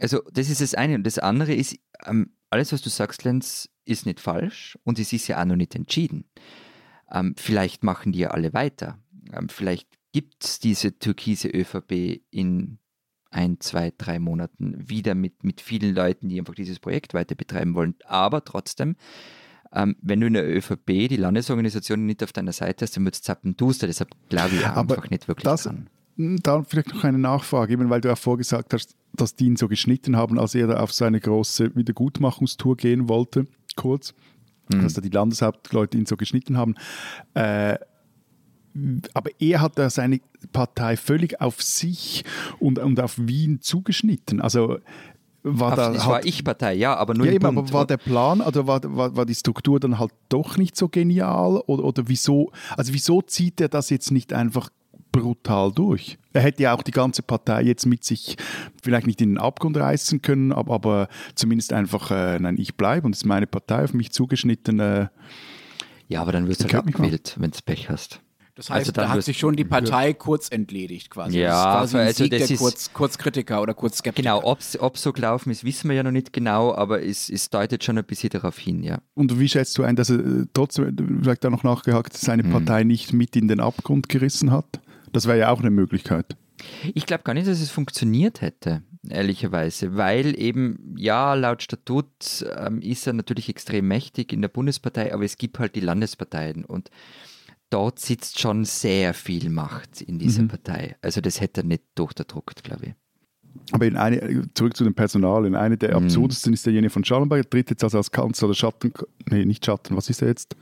Also 0.00 0.22
das 0.32 0.48
ist 0.48 0.62
das 0.62 0.74
eine. 0.74 0.94
Und 0.94 1.04
das 1.04 1.18
andere 1.18 1.54
ist, 1.54 1.76
ähm, 2.06 2.30
alles, 2.48 2.72
was 2.72 2.80
du 2.80 2.88
sagst, 2.88 3.24
Lenz, 3.24 3.68
ist 3.86 4.06
nicht 4.06 4.20
falsch 4.20 4.78
und 4.84 4.98
es 4.98 5.12
ist 5.12 5.28
ja 5.28 5.40
auch 5.40 5.44
noch 5.46 5.56
nicht 5.56 5.74
entschieden. 5.74 6.24
Ähm, 7.10 7.34
vielleicht 7.36 7.84
machen 7.84 8.12
die 8.12 8.20
ja 8.20 8.30
alle 8.30 8.52
weiter. 8.52 8.98
Ähm, 9.32 9.48
vielleicht 9.48 9.88
gibt 10.12 10.44
es 10.44 10.58
diese 10.60 10.98
türkise 10.98 11.48
ÖVP 11.48 12.20
in 12.30 12.78
ein, 13.30 13.60
zwei, 13.60 13.92
drei 13.96 14.18
Monaten 14.18 14.88
wieder 14.88 15.14
mit, 15.14 15.44
mit 15.44 15.60
vielen 15.60 15.94
Leuten, 15.94 16.28
die 16.28 16.38
einfach 16.38 16.54
dieses 16.54 16.78
Projekt 16.78 17.12
weiter 17.14 17.34
betreiben 17.34 17.74
wollen. 17.74 17.94
Aber 18.06 18.44
trotzdem, 18.44 18.96
ähm, 19.72 19.96
wenn 20.00 20.20
du 20.20 20.26
in 20.28 20.34
der 20.34 20.48
ÖVP 20.48 20.86
die 21.08 21.16
Landesorganisation 21.16 22.06
nicht 22.06 22.22
auf 22.22 22.32
deiner 22.32 22.52
Seite 22.52 22.84
hast, 22.84 22.96
dann 22.96 23.04
wird 23.04 23.16
es 23.16 23.22
zappen 23.22 23.56
duster. 23.56 23.86
Deshalb 23.86 24.10
glaube 24.28 24.54
ich 24.56 24.66
Aber 24.66 24.94
einfach 24.96 25.10
nicht 25.10 25.28
wirklich 25.28 25.44
das- 25.44 25.64
dran. 25.64 25.88
Da 26.18 26.62
vielleicht 26.62 26.94
noch 26.94 27.04
eine 27.04 27.18
Nachfrage, 27.18 27.74
eben 27.74 27.90
weil 27.90 28.00
du 28.00 28.08
ja 28.08 28.16
vorgesagt 28.16 28.72
hast, 28.72 28.96
dass 29.12 29.34
die 29.36 29.44
ihn 29.44 29.56
so 29.56 29.68
geschnitten 29.68 30.16
haben, 30.16 30.38
als 30.38 30.54
er 30.54 30.66
da 30.66 30.80
auf 30.80 30.90
seine 30.94 31.20
große 31.20 31.76
Wiedergutmachungstour 31.76 32.74
gehen 32.78 33.06
wollte, 33.10 33.46
kurz, 33.76 34.14
dass 34.68 34.94
da 34.94 35.00
die 35.00 35.10
Landeshauptleute 35.10 35.96
ihn 35.96 36.06
so 36.06 36.16
geschnitten 36.16 36.56
haben. 36.56 36.74
Äh, 37.34 37.78
aber 39.14 39.30
er 39.38 39.60
hat 39.60 39.78
da 39.78 39.88
seine 39.88 40.20
Partei 40.52 40.96
völlig 40.96 41.40
auf 41.40 41.62
sich 41.62 42.24
und, 42.58 42.78
und 42.78 43.00
auf 43.00 43.14
Wien 43.16 43.60
zugeschnitten. 43.60 44.40
Also 44.40 44.78
war 45.48 45.72
Auf, 45.72 45.76
da 45.76 45.92
es 45.92 46.04
halt, 46.04 46.10
war 46.10 46.26
Ich-Partei, 46.26 46.74
ja, 46.74 46.96
aber 46.96 47.14
nur 47.14 47.26
ja, 47.26 47.32
im 47.32 47.36
eben, 47.36 47.54
Bund. 47.54 47.68
aber 47.68 47.72
war 47.72 47.86
der 47.86 47.98
Plan, 47.98 48.40
oder 48.40 48.66
war, 48.66 48.80
war, 48.82 49.16
war 49.16 49.24
die 49.24 49.34
Struktur 49.34 49.78
dann 49.78 49.98
halt 49.98 50.12
doch 50.28 50.56
nicht 50.56 50.76
so 50.76 50.88
genial? 50.88 51.62
Oder, 51.66 51.84
oder 51.84 52.08
wieso, 52.08 52.50
also 52.76 52.92
wieso 52.92 53.22
zieht 53.22 53.60
er 53.60 53.68
das 53.68 53.88
jetzt 53.90 54.10
nicht 54.10 54.32
einfach 54.32 54.70
brutal 55.20 55.72
durch? 55.72 56.18
Er 56.32 56.42
hätte 56.42 56.62
ja 56.64 56.74
auch 56.74 56.82
die 56.82 56.90
ganze 56.90 57.22
Partei 57.22 57.62
jetzt 57.62 57.86
mit 57.86 58.04
sich 58.04 58.36
vielleicht 58.82 59.06
nicht 59.06 59.20
in 59.20 59.30
den 59.30 59.38
Abgrund 59.38 59.76
reißen 59.76 60.22
können, 60.22 60.52
aber, 60.52 60.74
aber 60.74 61.08
zumindest 61.34 61.72
einfach, 61.72 62.10
äh, 62.10 62.38
nein, 62.38 62.56
ich 62.58 62.76
bleibe 62.76 63.06
und 63.06 63.14
es 63.14 63.22
ist 63.22 63.26
meine 63.26 63.46
Partei 63.46 63.84
auf 63.84 63.94
mich 63.94 64.12
zugeschnitten. 64.12 64.78
Äh, 64.80 65.08
ja, 66.08 66.20
aber 66.22 66.32
dann 66.32 66.46
wirst 66.48 66.60
du 66.60 66.64
halt 66.64 66.74
abgewählt, 66.74 67.34
wenn 67.38 67.50
du 67.50 67.58
Pech 67.64 67.88
hast. 67.90 68.20
Das 68.54 68.70
heißt, 68.70 68.78
Also 68.78 68.92
dann 68.92 69.04
da 69.08 69.10
hat 69.12 69.22
sich 69.22 69.36
schon 69.38 69.54
die 69.54 69.64
Partei 69.64 70.14
kurz 70.14 70.48
entledigt 70.50 71.10
quasi. 71.10 71.40
Ja, 71.40 71.48
das 71.50 71.58
ist 71.58 71.90
quasi 71.92 71.96
ein 71.98 72.06
also 72.06 72.24
Sieg 72.24 72.30
das 72.30 72.40
der 72.40 72.50
ist- 72.52 72.58
kurz, 72.58 72.92
Kurzkritiker 72.92 73.60
oder 73.60 73.74
Kurzskeptiker. 73.74 74.22
Genau, 74.40 74.42
ob 74.46 74.60
es 74.60 75.02
so 75.02 75.12
gelaufen 75.12 75.50
ist, 75.50 75.62
wissen 75.64 75.90
wir 75.90 75.96
ja 75.96 76.02
noch 76.02 76.10
nicht 76.10 76.32
genau, 76.32 76.74
aber 76.74 77.02
es, 77.04 77.28
es 77.28 77.50
deutet 77.50 77.84
schon 77.84 77.98
ein 77.98 78.04
bisschen 78.04 78.30
darauf 78.30 78.56
hin, 78.56 78.82
ja. 78.82 78.98
Und 79.12 79.38
wie 79.38 79.46
schätzt 79.48 79.76
du 79.76 79.82
ein, 79.82 79.94
dass 79.94 80.08
er 80.08 80.20
äh, 80.20 80.46
trotzdem, 80.54 80.96
vielleicht 81.22 81.44
da 81.44 81.50
noch 81.50 81.64
nachgehakt, 81.64 82.16
seine 82.16 82.44
Hm. 82.44 82.50
Partei 82.52 82.84
nicht 82.84 83.12
mit 83.12 83.36
in 83.36 83.46
den 83.48 83.60
Abgrund 83.60 84.08
gerissen 84.08 84.50
hat? 84.52 84.80
Das 85.16 85.26
wäre 85.26 85.38
ja 85.38 85.48
auch 85.50 85.60
eine 85.60 85.70
Möglichkeit. 85.70 86.36
Ich 86.92 87.06
glaube 87.06 87.24
gar 87.24 87.32
nicht, 87.32 87.46
dass 87.46 87.62
es 87.62 87.70
funktioniert 87.70 88.42
hätte, 88.42 88.82
ehrlicherweise, 89.08 89.96
weil 89.96 90.38
eben, 90.38 90.94
ja, 90.98 91.32
laut 91.32 91.62
Statut 91.62 92.06
ähm, 92.58 92.82
ist 92.82 93.06
er 93.06 93.14
natürlich 93.14 93.48
extrem 93.48 93.88
mächtig 93.88 94.30
in 94.34 94.42
der 94.42 94.48
Bundespartei, 94.48 95.14
aber 95.14 95.24
es 95.24 95.38
gibt 95.38 95.58
halt 95.58 95.74
die 95.74 95.80
Landesparteien 95.80 96.66
und 96.66 96.90
dort 97.70 97.98
sitzt 97.98 98.40
schon 98.40 98.66
sehr 98.66 99.14
viel 99.14 99.48
Macht 99.48 100.02
in 100.02 100.18
dieser 100.18 100.42
Partei. 100.44 100.96
Also 101.00 101.22
das 101.22 101.40
hätte 101.40 101.62
er 101.62 101.64
nicht 101.64 101.84
durchterdruckt, 101.94 102.62
glaube 102.62 102.84
ich. 102.88 102.94
Aber 103.72 103.86
in 103.86 103.96
eine, 103.96 104.52
zurück 104.52 104.76
zu 104.76 104.84
dem 104.84 104.94
Personal. 104.94 105.46
In 105.46 105.54
eine 105.54 105.78
der 105.78 105.98
Mhm. 105.98 106.04
absurdesten 106.04 106.52
ist 106.52 106.66
derjenige 106.66 106.90
von 106.90 107.04
Schallenberg. 107.04 107.42
Er 107.42 107.48
tritt 107.48 107.70
jetzt 107.70 107.82
also 107.82 107.96
als 107.96 108.10
Kanzler 108.10 108.48
oder 108.48 108.54
Schatten, 108.54 108.92
nee, 109.30 109.46
nicht 109.46 109.64
Schatten, 109.64 109.96
was 109.96 110.10
ist 110.10 110.20
er 110.20 110.28
jetzt? 110.28 110.56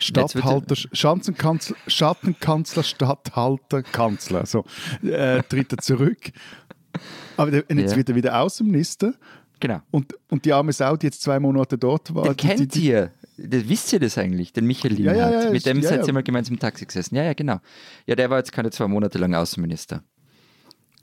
Stadthalter, 0.00 0.74
Schanzenkanzler, 0.92 1.76
Schattenkanzler, 1.86 2.82
Stadthalter, 2.82 3.82
Kanzler. 3.82 4.46
So, 4.46 4.64
äh, 5.02 5.42
tritt 5.42 5.72
er 5.72 5.78
zurück. 5.78 6.30
Aber 7.36 7.50
der, 7.50 7.64
und 7.70 7.78
jetzt 7.78 7.92
Ja. 7.92 7.96
wird 7.98 8.08
er 8.08 8.14
wieder 8.14 8.40
Außenminister. 8.40 9.14
Genau. 9.60 9.80
Und, 9.90 10.14
und 10.30 10.44
die 10.44 10.52
arme 10.52 10.72
Sau, 10.72 10.96
die 10.96 11.06
jetzt 11.06 11.20
zwei 11.22 11.38
Monate 11.38 11.76
dort 11.76 12.14
war, 12.14 12.24
Den 12.24 12.36
die, 12.36 12.46
die, 12.46 12.46
kennt 12.56 12.74
die, 12.74 12.84
ihr. 12.86 13.12
Das, 13.36 13.68
wisst 13.68 13.92
ihr 13.92 14.00
das 14.00 14.16
eigentlich? 14.18 14.52
Den 14.52 14.66
Michael 14.66 14.98
Ja, 14.98 15.12
ja, 15.12 15.26
Lienhardt. 15.28 15.44
ja, 15.44 15.50
Mit 15.50 15.66
dem 15.66 15.80
ja, 15.80 15.88
seid 15.88 16.00
ja. 16.00 16.06
ihr 16.06 16.12
mal 16.14 16.22
gemeinsam 16.22 16.54
im 16.54 16.60
Taxi 16.60 16.86
gesessen. 16.86 17.14
Ja, 17.14 17.22
ja, 17.24 17.34
genau. 17.34 17.58
Ja, 18.06 18.14
der 18.16 18.30
war 18.30 18.38
jetzt 18.38 18.52
keine 18.52 18.70
zwei 18.70 18.88
Monate 18.88 19.18
lang 19.18 19.34
Außenminister. 19.34 20.02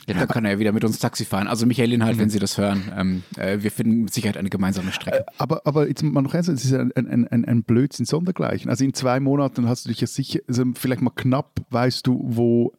Da 0.08 0.26
kann 0.26 0.46
er 0.46 0.52
ja 0.52 0.60
wieder 0.60 0.72
mit 0.72 0.86
uns 0.86 1.00
Taxi 1.00 1.26
fahren. 1.26 1.48
Also 1.48 1.66
Michael 1.66 1.92
Inhalt, 1.92 2.16
Mhm. 2.16 2.22
wenn 2.22 2.30
Sie 2.30 2.40
das 2.40 2.58
hören, 2.58 2.92
ähm, 2.98 3.24
äh, 3.38 3.58
wir 3.62 3.72
finden 3.72 4.04
mit 4.04 4.14
Sicherheit 4.14 4.38
eine 4.38 4.50
gemeinsame 4.50 4.92
Strecke. 4.94 5.26
Aber, 5.38 5.62
aber 5.66 5.88
jetzt 5.90 6.02
mal 6.02 6.22
noch 6.22 6.34
eins, 6.34 6.48
es 6.48 6.64
ist 6.64 6.74
ein, 6.74 6.92
ein, 6.96 7.28
ein, 7.28 7.46
ein 7.46 7.64
Blödsinn 7.64 8.06
sondergleichen. 8.06 8.70
Also 8.70 8.86
in 8.86 8.94
zwei 8.94 9.20
Monaten 9.20 9.68
hast 9.68 9.86
du 9.86 9.90
dich 9.90 10.00
ja 10.00 10.08
sicher, 10.08 10.40
also 10.48 10.64
vielleicht 10.76 11.02
mal 11.02 11.12
knapp, 11.12 11.60
weißt 11.72 12.08
du, 12.08 12.22
wo 12.24 12.74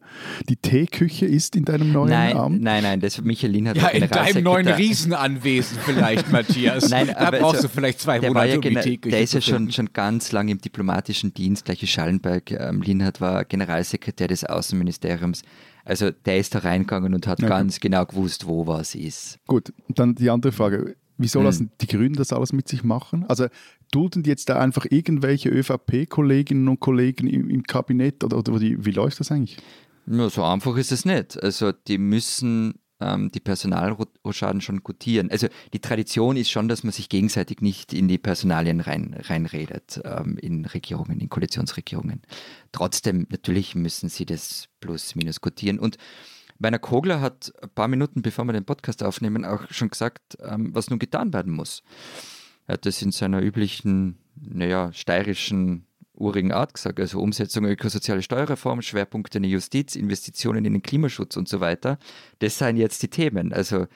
die 0.49 0.55
Teeküche 0.55 1.27
ist 1.27 1.55
in 1.55 1.65
deinem 1.65 1.91
neuen 1.91 2.09
Nein, 2.09 2.35
Amt? 2.35 2.61
nein, 2.61 2.81
nein, 2.83 2.99
das 2.99 3.21
Michael 3.21 3.51
Lienhardt 3.53 3.77
ja, 3.77 3.89
in 3.89 4.07
deinem 4.09 4.43
neuen. 4.43 4.67
Riesenanwesen 4.67 5.77
vielleicht, 5.85 6.31
Matthias. 6.31 6.89
Nein, 6.89 7.07
da 7.07 7.31
brauchst 7.31 7.57
also, 7.57 7.67
du 7.67 7.73
vielleicht 7.73 7.99
zwei 7.99 8.19
Monate, 8.19 8.49
ja 8.49 8.55
um 8.55 8.61
die 8.61 8.75
Teeküche 8.75 9.11
Der 9.11 9.21
ist 9.21 9.33
ja 9.33 9.41
schon, 9.41 9.71
schon 9.71 9.89
ganz 9.93 10.31
lang 10.31 10.47
im 10.47 10.59
diplomatischen 10.59 11.33
Dienst, 11.33 11.65
gleich 11.65 11.81
wie 11.81 11.87
Schallenberg. 11.87 12.51
Ähm, 12.51 12.81
Lienhardt 12.81 13.21
war 13.21 13.45
Generalsekretär 13.45 14.27
des 14.27 14.43
Außenministeriums. 14.45 15.43
Also 15.89 16.11
der 16.11 16.37
ist 16.37 16.53
da 16.53 16.59
reingegangen 16.59 17.15
und 17.15 17.25
hat 17.25 17.41
Ja, 17.41 17.47
ganz 17.47 17.79
genau 17.79 18.05
gewusst, 18.05 18.45
wo 18.45 18.67
was 18.67 18.93
ist. 18.93 19.39
Gut, 19.47 19.73
dann 19.87 20.13
die 20.13 20.29
andere 20.29 20.51
Frage. 20.51 20.95
Wieso 21.17 21.39
Hm. 21.39 21.45
lassen 21.45 21.71
die 21.81 21.87
Grünen 21.87 22.13
das 22.15 22.31
alles 22.31 22.53
mit 22.53 22.67
sich 22.67 22.83
machen? 22.83 23.25
Also 23.27 23.47
dulden 23.91 24.21
die 24.23 24.29
jetzt 24.29 24.47
da 24.49 24.59
einfach 24.59 24.85
irgendwelche 24.89 25.49
ÖVP-Kolleginnen 25.49 26.67
und 26.67 26.79
Kollegen 26.79 27.27
im, 27.27 27.49
im 27.49 27.63
Kabinett 27.63 28.23
oder, 28.23 28.37
oder 28.37 28.61
wie, 28.61 28.85
wie 28.85 28.91
läuft 28.91 29.19
das 29.19 29.31
eigentlich? 29.31 29.57
Ja, 30.05 30.29
so 30.29 30.43
einfach 30.43 30.77
ist 30.77 30.91
es 30.91 31.05
nicht. 31.05 31.41
Also 31.41 31.71
die 31.71 31.97
müssen 31.97 32.75
ähm, 32.99 33.31
die 33.31 33.39
Personalrochaden 33.39 34.61
schon 34.61 34.83
gutieren. 34.83 35.31
Also 35.31 35.47
die 35.73 35.79
Tradition 35.79 36.37
ist 36.37 36.51
schon, 36.51 36.67
dass 36.67 36.83
man 36.83 36.91
sich 36.91 37.09
gegenseitig 37.09 37.61
nicht 37.61 37.93
in 37.93 38.07
die 38.07 38.17
Personalien 38.17 38.79
rein, 38.79 39.15
reinredet 39.17 40.01
ähm, 40.03 40.37
in 40.37 40.65
Regierungen, 40.65 41.19
in 41.19 41.29
Koalitionsregierungen. 41.29 42.21
Trotzdem, 42.71 43.27
natürlich 43.29 43.75
müssen 43.75 44.09
sie 44.09 44.25
das 44.25 44.67
plus 44.79 45.15
minus 45.15 45.41
gutieren. 45.41 45.79
Und 45.79 45.97
Werner 46.59 46.79
Kogler 46.79 47.21
hat 47.21 47.53
ein 47.61 47.69
paar 47.69 47.87
Minuten, 47.87 48.21
bevor 48.21 48.45
wir 48.45 48.53
den 48.53 48.65
Podcast 48.65 49.01
aufnehmen, 49.01 49.45
auch 49.45 49.71
schon 49.71 49.89
gesagt, 49.89 50.37
ähm, 50.41 50.75
was 50.75 50.89
nun 50.89 50.99
getan 50.99 51.33
werden 51.33 51.53
muss. 51.53 51.83
Er 52.67 52.73
hat 52.73 52.85
das 52.85 53.01
in 53.01 53.11
seiner 53.11 53.41
üblichen, 53.41 54.19
naja, 54.35 54.91
steirischen, 54.93 55.85
urigen 56.19 56.51
Art 56.51 56.73
gesagt, 56.73 56.99
also 56.99 57.19
Umsetzung 57.19 57.65
ökosoziale 57.65 58.21
Steuerreform, 58.21 58.81
Schwerpunkte 58.81 59.39
in 59.39 59.43
der 59.43 59.51
Justiz, 59.51 59.95
Investitionen 59.95 60.65
in 60.65 60.73
den 60.73 60.81
Klimaschutz 60.81 61.37
und 61.37 61.47
so 61.47 61.59
weiter. 61.59 61.97
Das 62.39 62.57
seien 62.57 62.77
jetzt 62.77 63.01
die 63.03 63.09
Themen. 63.09 63.53
Also 63.53 63.87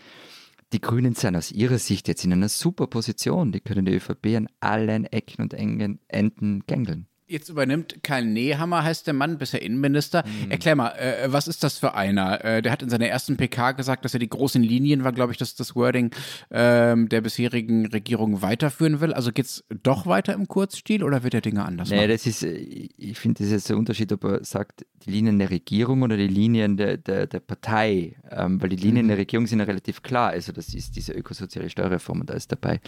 die 0.72 0.82
Grünen 0.82 1.14
sind 1.14 1.36
aus 1.36 1.52
ihrer 1.52 1.78
Sicht 1.78 2.08
jetzt 2.08 2.26
in 2.26 2.34
einer 2.34 2.50
super 2.50 2.88
Position. 2.88 3.52
Die 3.52 3.60
können 3.60 3.86
die 3.86 3.94
ÖVP 3.94 4.36
an 4.36 4.48
allen 4.60 5.06
Ecken 5.06 5.44
und 5.44 5.54
Enden 5.54 6.64
gängeln. 6.66 7.08
Jetzt 7.34 7.50
übernimmt 7.50 8.04
Karl 8.04 8.26
Nehammer, 8.26 8.84
heißt 8.84 9.08
der 9.08 9.16
Mann, 9.16 9.40
bisher 9.40 9.64
Innenminister. 9.64 10.24
Mhm. 10.24 10.52
Erklär 10.52 10.76
mal, 10.76 10.90
äh, 10.90 11.34
was 11.34 11.48
ist 11.48 11.64
das 11.64 11.80
für 11.80 11.96
einer? 11.96 12.46
Äh, 12.46 12.62
der 12.62 12.72
hat 12.72 12.84
in 12.84 12.90
seiner 12.90 13.08
ersten 13.08 13.38
PK 13.38 13.72
gesagt, 13.72 14.06
dass 14.06 14.14
er 14.14 14.20
die 14.20 14.30
großen 14.30 14.62
Linien, 14.62 15.04
war 15.04 15.14
glaube 15.14 15.32
ich 15.32 15.40
das, 15.40 15.56
das 15.56 15.76
Wording 15.76 16.12
ähm, 16.52 17.10
der 17.10 17.22
bisherigen 17.22 17.88
Regierung 17.88 18.44
weiterführen 18.44 19.02
will. 19.02 19.14
Also 19.14 19.32
geht's 19.32 19.64
doch 19.82 20.06
weiter 20.06 20.34
im 20.36 20.48
Kurzstil 20.48 21.04
oder 21.04 21.24
wird 21.24 21.34
er 21.34 21.42
Dinge 21.42 21.66
anders 21.66 21.90
Naja, 21.90 22.04
machen? 22.04 22.12
das 22.12 22.28
ist, 22.28 22.44
äh, 22.44 22.54
ich 22.54 23.18
finde, 23.18 23.40
das 23.40 23.48
ist 23.48 23.54
jetzt 23.54 23.70
der 23.70 23.78
Unterschied, 23.78 24.12
ob 24.12 24.26
er 24.26 24.44
sagt, 24.46 24.86
die 25.04 25.10
Linien 25.10 25.40
der 25.40 25.50
Regierung 25.50 26.04
oder 26.04 26.18
die 26.18 26.28
Linien 26.28 26.78
der, 26.78 26.98
der, 26.98 27.26
der 27.26 27.40
Partei. 27.40 28.16
Ähm, 28.30 28.62
weil 28.62 28.70
die 28.70 28.76
Linien 28.76 29.08
der 29.08 29.18
Regierung 29.18 29.48
sind 29.48 29.58
ja 29.58 29.66
relativ 29.66 30.04
klar. 30.04 30.30
Also 30.30 30.52
das 30.52 30.72
ist 30.76 30.96
diese 30.96 31.14
ökosoziale 31.14 31.72
Steuerreform 31.72 32.22
und 32.22 32.30
da 32.30 32.36
ist 32.36 32.52
dabei. 32.52 32.80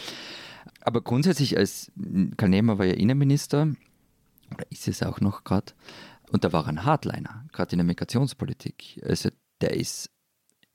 Aber 0.81 1.01
grundsätzlich 1.01 1.57
als 1.57 1.91
Karl 2.37 2.49
Nehmer 2.49 2.77
war 2.77 2.85
ja 2.85 2.93
Innenminister, 2.93 3.69
oder 4.53 4.65
ist 4.69 4.87
es 4.87 5.03
auch 5.03 5.21
noch 5.21 5.43
gerade, 5.43 5.73
und 6.31 6.43
da 6.43 6.53
war 6.53 6.67
ein 6.67 6.83
Hardliner, 6.83 7.45
gerade 7.51 7.73
in 7.73 7.77
der 7.77 7.85
Migrationspolitik. 7.85 9.01
Also 9.05 9.29
der 9.61 9.73
ist 9.75 10.09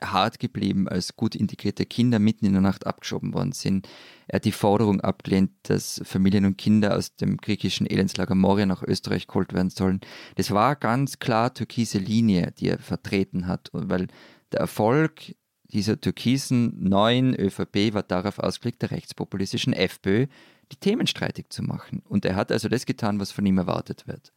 hart 0.01 0.39
geblieben, 0.39 0.89
als 0.89 1.17
gut 1.17 1.35
integrierte 1.35 1.87
Kinder 1.87 2.19
mitten 2.19 2.47
in 2.47 2.53
der 2.53 2.63
Nacht 2.63 2.87
abgeschoben 2.87 3.35
worden 3.35 3.53
sind. 3.53 3.89
Er 4.29 4.37
hat 4.37 4.45
die 4.45 4.53
Forderung 4.53 5.01
abgelehnt, 5.01 5.53
dass 5.65 6.01
Familien 6.05 6.47
und 6.47 6.57
Kinder 6.57 6.97
aus 6.97 7.17
dem 7.17 7.37
griechischen 7.37 7.87
Elendslager 7.87 8.35
Moria 8.35 8.67
nach 8.67 8.83
Österreich 8.83 9.27
geholt 9.27 9.53
werden 9.53 9.71
sollen. 9.71 10.01
Das 10.37 10.51
war 10.51 10.77
ganz 10.77 11.19
klar 11.19 11.53
türkise 11.53 11.99
Linie, 11.99 12.53
die 12.59 12.69
er 12.69 12.79
vertreten 12.79 13.47
hat, 13.47 13.69
weil 13.73 14.09
der 14.53 14.61
Erfolg 14.61 15.35
dieser 15.65 16.01
türkisen 16.01 16.83
neuen 16.83 17.35
ÖVP 17.35 17.95
war 17.95 18.03
darauf 18.03 18.39
ausgelegt, 18.39 18.83
der 18.83 18.91
rechtspopulistischen 18.91 19.73
FPÖ 19.73 20.27
die 20.73 20.77
Themen 20.77 21.07
streitig 21.07 21.51
zu 21.51 21.63
machen. 21.63 22.03
Und 22.09 22.25
er 22.25 22.37
hat 22.37 22.53
also 22.53 22.69
das 22.69 22.87
getan, 22.87 23.21
was 23.21 23.33
von 23.33 23.45
ihm 23.47 23.59
erwartet 23.59 24.07
wird. 24.07 24.33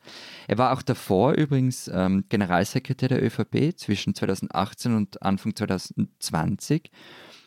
Er 0.48 0.58
war 0.58 0.74
auch 0.74 0.82
davor 0.82 1.34
übrigens 1.34 1.90
ähm, 1.94 2.26
Generalsekretär 2.30 3.10
der 3.10 3.24
ÖVP 3.24 3.78
zwischen 3.78 4.16
2018 4.16 4.96
und 4.96 5.22
Anfang 5.22 5.56
2020. 5.56 6.92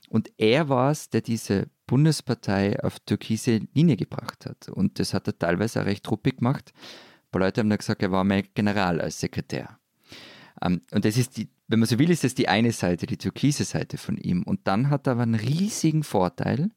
Und 0.09 0.31
er 0.39 0.69
war 0.69 0.93
es, 0.93 1.11
der 1.11 1.21
diese 1.21 1.69
Bundespartei 1.87 2.83
auf 2.83 3.01
türkise 3.01 3.61
Linie 3.75 3.97
gebracht 3.97 4.47
hat. 4.47 4.69
Und 4.69 4.99
das 4.99 5.15
hat 5.15 5.27
er 5.27 5.39
teilweise 5.39 5.81
auch 5.81 5.87
recht 5.87 6.05
truppig 6.05 6.39
gemacht. 6.39 6.73
Ein 6.77 7.31
paar 7.33 7.41
Leute 7.43 7.61
haben 7.61 7.71
da 7.71 7.77
gesagt, 7.77 8.03
er 8.03 8.13
war 8.13 8.25
mein 8.25 8.45
General 8.55 9.01
als 9.01 9.21
Sekretär. 9.21 9.79
Ähm, 10.63 10.83
und 10.93 11.05
das 11.05 11.17
ist 11.17 11.37
die, 11.37 11.49
wenn 11.69 11.81
man 11.81 11.89
so 11.89 11.99
will, 11.99 12.11
ist 12.11 12.25
das 12.25 12.35
die 12.35 12.49
eine 12.49 12.73
Seite, 12.73 13.07
die 13.07 13.17
türkise 13.17 13.65
Seite 13.65 13.99
von 13.99 14.17
ihm. 14.17 14.43
Und 14.45 14.61
dann 14.69 14.91
hat 14.91 15.07
er 15.07 15.13
aber 15.13 15.23
einen 15.23 15.35
riesigen 15.35 16.05
Vorteil, 16.05 16.71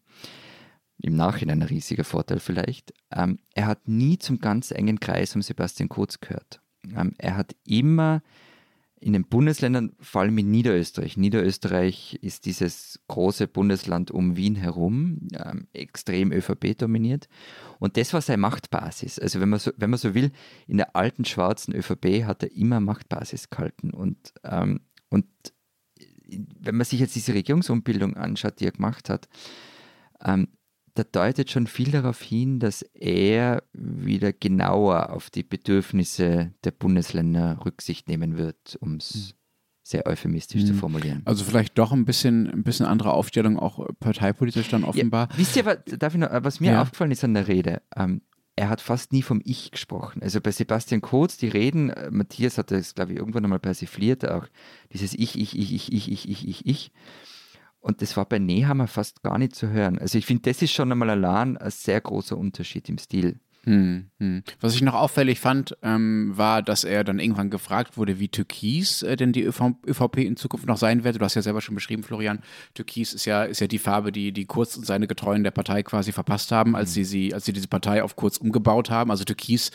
im 1.02 1.16
Nachhinein 1.16 1.62
ein 1.62 1.68
riesiger 1.68 2.04
Vorteil 2.04 2.40
vielleicht. 2.40 2.94
Ähm, 3.12 3.40
er 3.54 3.68
hat 3.68 3.88
nie 3.88 4.18
zum 4.18 4.40
ganz 4.40 4.72
engen 4.72 5.00
Kreis 5.00 5.36
um 5.36 5.42
Sebastian 5.42 5.90
Kurz 5.90 6.20
gehört. 6.20 6.62
Ähm, 6.96 7.14
er 7.18 7.38
hat 7.38 7.56
immer 7.66 8.22
in 9.02 9.14
den 9.14 9.24
Bundesländern, 9.24 9.94
vor 10.02 10.22
allem 10.22 10.38
in 10.38 10.52
Niederösterreich, 10.52 11.16
Niederösterreich 11.16 12.20
ist 12.22 12.46
dieses 12.46 13.00
große 13.08 13.48
Bundesland 13.48 14.12
um 14.12 14.36
Wien 14.36 14.56
herum, 14.56 15.30
ähm, 15.34 15.68
extrem 15.72 16.34
ÖVP 16.34 16.78
dominiert. 16.78 17.30
Und 17.80 17.96
das 17.96 18.14
war 18.14 18.22
seine 18.22 18.42
Machtbasis. 18.42 19.18
Also 19.18 19.40
wenn 19.40 19.50
man 19.50 19.60
so, 19.60 19.72
wenn 19.78 19.90
man 19.90 20.00
so 20.00 20.14
will, 20.16 20.32
in 20.68 20.78
der 20.78 20.96
alten 20.98 21.24
schwarzen 21.24 21.74
ÖVP 21.74 22.26
hat 22.26 22.44
er 22.44 22.52
immer 22.52 22.82
Machtbasis 22.82 23.50
gehalten. 23.50 23.92
Und, 23.92 24.34
ähm, 24.44 24.82
und 25.10 25.28
wenn 26.60 26.76
man 26.76 26.86
sich 26.86 27.00
jetzt 27.00 27.16
diese 27.16 27.34
Regierungsumbildung 27.34 28.18
anschaut, 28.18 28.60
die 28.60 28.66
er 28.66 28.72
gemacht 28.72 29.10
hat, 29.10 29.30
ähm, 30.24 30.50
da 31.00 31.04
deutet 31.28 31.50
schon 31.50 31.68
viel 31.68 31.92
darauf 31.92 32.22
hin, 32.22 32.60
dass 32.60 32.82
er 32.94 33.64
wieder 33.74 34.34
genauer 34.34 35.12
auf 35.12 35.30
die 35.30 35.44
Bedürfnisse 35.44 36.54
der 36.64 36.72
Bundesländer 36.72 37.60
Rücksicht 37.66 38.08
nehmen 38.08 38.38
wird, 38.38 38.78
um 38.82 38.96
es 38.98 39.36
sehr 39.84 40.06
euphemistisch 40.06 40.66
zu 40.66 40.74
formulieren. 40.74 41.22
Also 41.26 41.44
vielleicht 41.44 41.78
doch 41.80 41.92
ein 41.92 42.06
bisschen, 42.06 42.48
ein 42.48 42.64
bisschen 42.64 42.86
andere 42.86 43.14
Aufstellung, 43.14 43.58
auch 43.58 43.88
parteipolitisch 44.00 44.68
dann 44.70 44.84
offenbar. 44.84 45.30
Ja, 45.32 45.38
wisst 45.38 45.56
ihr, 45.56 45.66
was, 45.66 45.78
darf 45.98 46.14
ich 46.14 46.20
noch, 46.20 46.30
was 46.44 46.60
mir 46.60 46.74
Ja. 46.74 46.82
aufgefallen 46.82 47.12
ist 47.12 47.24
an 47.24 47.34
der 47.34 47.48
Rede? 47.48 47.82
Ähm, 47.96 48.22
er 48.56 48.70
hat 48.70 48.82
fast 48.82 49.14
nie 49.14 49.22
vom 49.24 49.42
Ich 49.46 49.72
gesprochen. 49.72 50.22
Also 50.22 50.42
bei 50.42 50.52
Sebastian 50.52 51.02
Kurz, 51.02 51.38
die 51.38 51.48
Reden, 51.48 51.90
äh, 51.92 52.12
Matthias 52.12 52.58
hat 52.58 52.72
das, 52.72 52.94
glaube 52.94 53.14
ich, 53.14 53.18
irgendwann 53.18 53.46
einmal 53.46 53.60
persifliert, 53.60 54.30
auch 54.30 54.46
dieses 54.92 55.14
Ich, 55.14 55.40
Ich, 55.40 55.58
Ich, 55.58 55.72
Ich, 55.74 55.92
Ich, 55.94 56.12
Ich, 56.12 56.28
Ich, 56.30 56.48
Ich, 56.48 56.66
Ich. 56.68 56.92
Und 57.80 58.02
das 58.02 58.18
war 58.18 58.26
bei 58.26 58.40
Nehammer 58.40 58.88
fast 58.88 59.24
gar 59.24 59.38
nicht 59.38 59.56
zu 59.56 59.70
hören. 59.70 59.98
Also 59.98 60.18
ich 60.18 60.26
finde, 60.26 60.50
das 60.50 60.62
ist 60.62 60.72
schon 60.72 60.92
einmal 60.92 61.10
allein 61.10 61.58
ein 61.58 61.72
sehr 61.72 62.02
großer 62.02 62.38
Unterschied 62.38 62.90
im 62.90 62.98
Stil. 62.98 63.40
Hm, 63.66 64.10
hm. 64.20 64.44
Was 64.62 64.74
ich 64.74 64.82
noch 64.82 64.94
auffällig 64.94 65.40
fand, 65.40 65.76
ähm, 65.84 66.32
war, 66.36 66.62
dass 66.62 66.86
er 66.86 67.04
dann 67.04 67.20
irgendwann 67.20 67.50
gefragt 67.50 67.98
wurde, 67.98 68.18
wie 68.20 68.30
türkis 68.30 69.04
äh, 69.04 69.18
denn 69.18 69.34
die 69.34 69.44
ÖV 69.44 69.76
ÖVP 69.86 70.18
in 70.20 70.38
Zukunft 70.38 70.66
noch 70.66 70.78
sein 70.78 71.04
werde. 71.04 71.20
Du 71.20 71.26
hast 71.26 71.36
ja 71.36 71.42
selber 71.42 71.60
schon 71.62 71.76
beschrieben, 71.76 72.04
Florian. 72.04 72.42
Türkis 72.74 73.14
ist 73.14 73.26
ja, 73.26 73.44
ist 73.44 73.60
ja 73.60 73.68
die 73.68 73.78
Farbe, 73.78 74.12
die, 74.12 74.32
die 74.32 74.46
Kurz 74.46 74.78
und 74.78 74.86
seine 74.86 75.08
Getreuen 75.08 75.44
der 75.44 75.52
Partei 75.52 75.84
quasi 75.84 76.14
verpasst 76.14 76.52
haben, 76.52 76.76
als 76.76 76.94
sie, 76.94 77.04
sie, 77.04 77.34
als 77.34 77.46
sie 77.46 77.54
diese 77.54 77.68
Partei 77.68 78.02
auf 78.02 78.16
Kurz 78.16 78.38
umgebaut 78.38 78.90
haben. 78.90 79.12
Also 79.12 79.26
Türkis 79.26 79.72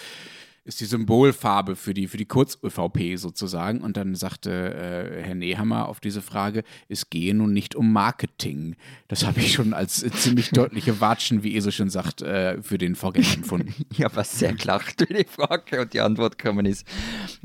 ist 0.67 0.81
die 0.81 0.87
Symbolfarbe 0.87 1.77
für 1.77 1.93
die, 1.93 2.09
für 2.09 2.17
die 2.17 2.25
Kurz-ÖVP 2.25 3.17
sozusagen. 3.19 3.83
Und 3.83 3.97
dann 3.99 4.15
sagte 4.15 4.51
äh, 4.75 5.23
Herr 5.23 5.35
Nehammer 5.35 5.89
auf 5.89 6.01
diese 6.01 6.23
Frage, 6.23 6.63
es 6.89 7.11
gehe 7.11 7.35
nun 7.35 7.53
nicht 7.53 7.75
um 7.75 7.93
Marketing. 7.93 8.75
Das 9.09 9.27
habe 9.27 9.41
ich 9.41 9.53
schon 9.53 9.75
als 9.75 10.03
äh, 10.03 10.11
ziemlich 10.11 10.51
deutliche 10.51 11.01
Watschen, 11.01 11.43
wie 11.43 11.51
ihr 11.53 11.61
so 11.61 11.71
schon 11.71 11.91
sagt, 11.91 12.23
äh, 12.23 12.63
für 12.63 12.79
den 12.79 12.95
Vorgänger 12.97 13.35
empfunden. 13.35 13.75
Ja, 13.97 14.09
was 14.15 14.39
sehr 14.39 14.55
wie 14.55 15.15
die 15.15 15.27
Frage 15.29 15.83
und 15.83 15.93
die 15.93 16.01
Antwort 16.01 16.39
gekommen 16.39 16.65
ist. 16.67 16.87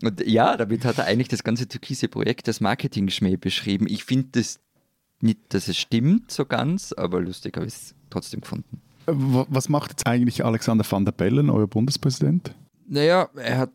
Und 0.01 0.25
ja, 0.25 0.55
damit 0.57 0.85
hat 0.85 0.97
er 0.97 1.05
eigentlich 1.05 1.27
das 1.27 1.43
ganze 1.43 1.67
türkise 1.67 2.07
Projekt 2.07 2.47
als 2.47 2.61
Marketing-Schmäh 2.61 3.35
beschrieben. 3.37 3.85
Ich 3.89 4.05
finde 4.05 4.29
das 4.31 4.59
nicht, 5.21 5.39
dass 5.49 5.67
es 5.67 5.77
stimmt 5.77 6.31
so 6.31 6.45
ganz, 6.45 6.93
aber 6.93 7.19
lustig 7.19 7.57
habe 7.57 7.65
ich 7.67 7.73
es 7.73 7.95
trotzdem 8.09 8.39
gefunden. 8.41 8.81
W- 9.05 9.45
Was 9.49 9.67
macht 9.67 9.91
jetzt 9.91 10.07
eigentlich 10.07 10.45
Alexander 10.45 10.85
van 10.89 11.03
der 11.03 11.11
Bellen, 11.11 11.49
euer 11.49 11.67
Bundespräsident? 11.67 12.55
Naja, 12.91 13.29
er 13.35 13.59
hat 13.59 13.71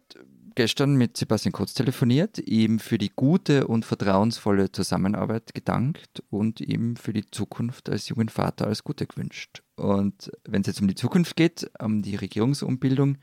gestern 0.57 0.97
mit 0.97 1.17
Sebastian 1.17 1.53
Kurz 1.53 1.73
telefoniert, 1.73 2.39
ihm 2.39 2.81
für 2.81 2.99
die 2.99 3.13
gute 3.15 3.69
und 3.69 3.85
vertrauensvolle 3.85 4.73
Zusammenarbeit 4.73 5.55
gedankt 5.55 6.25
und 6.31 6.61
ihm 6.61 6.97
für 6.97 7.13
die 7.13 7.31
Zukunft 7.31 7.89
als 7.89 8.09
jungen 8.09 8.29
Vater 8.29 8.67
alles 8.67 8.83
Gute 8.83 9.07
gewünscht. 9.07 9.63
Und 9.77 10.33
wenn 10.45 10.63
es 10.63 10.67
jetzt 10.67 10.81
um 10.81 10.89
die 10.89 10.97
Zukunft 10.97 11.37
geht, 11.37 11.71
um 11.81 12.03
die 12.03 12.17
Regierungsumbildung, 12.17 13.19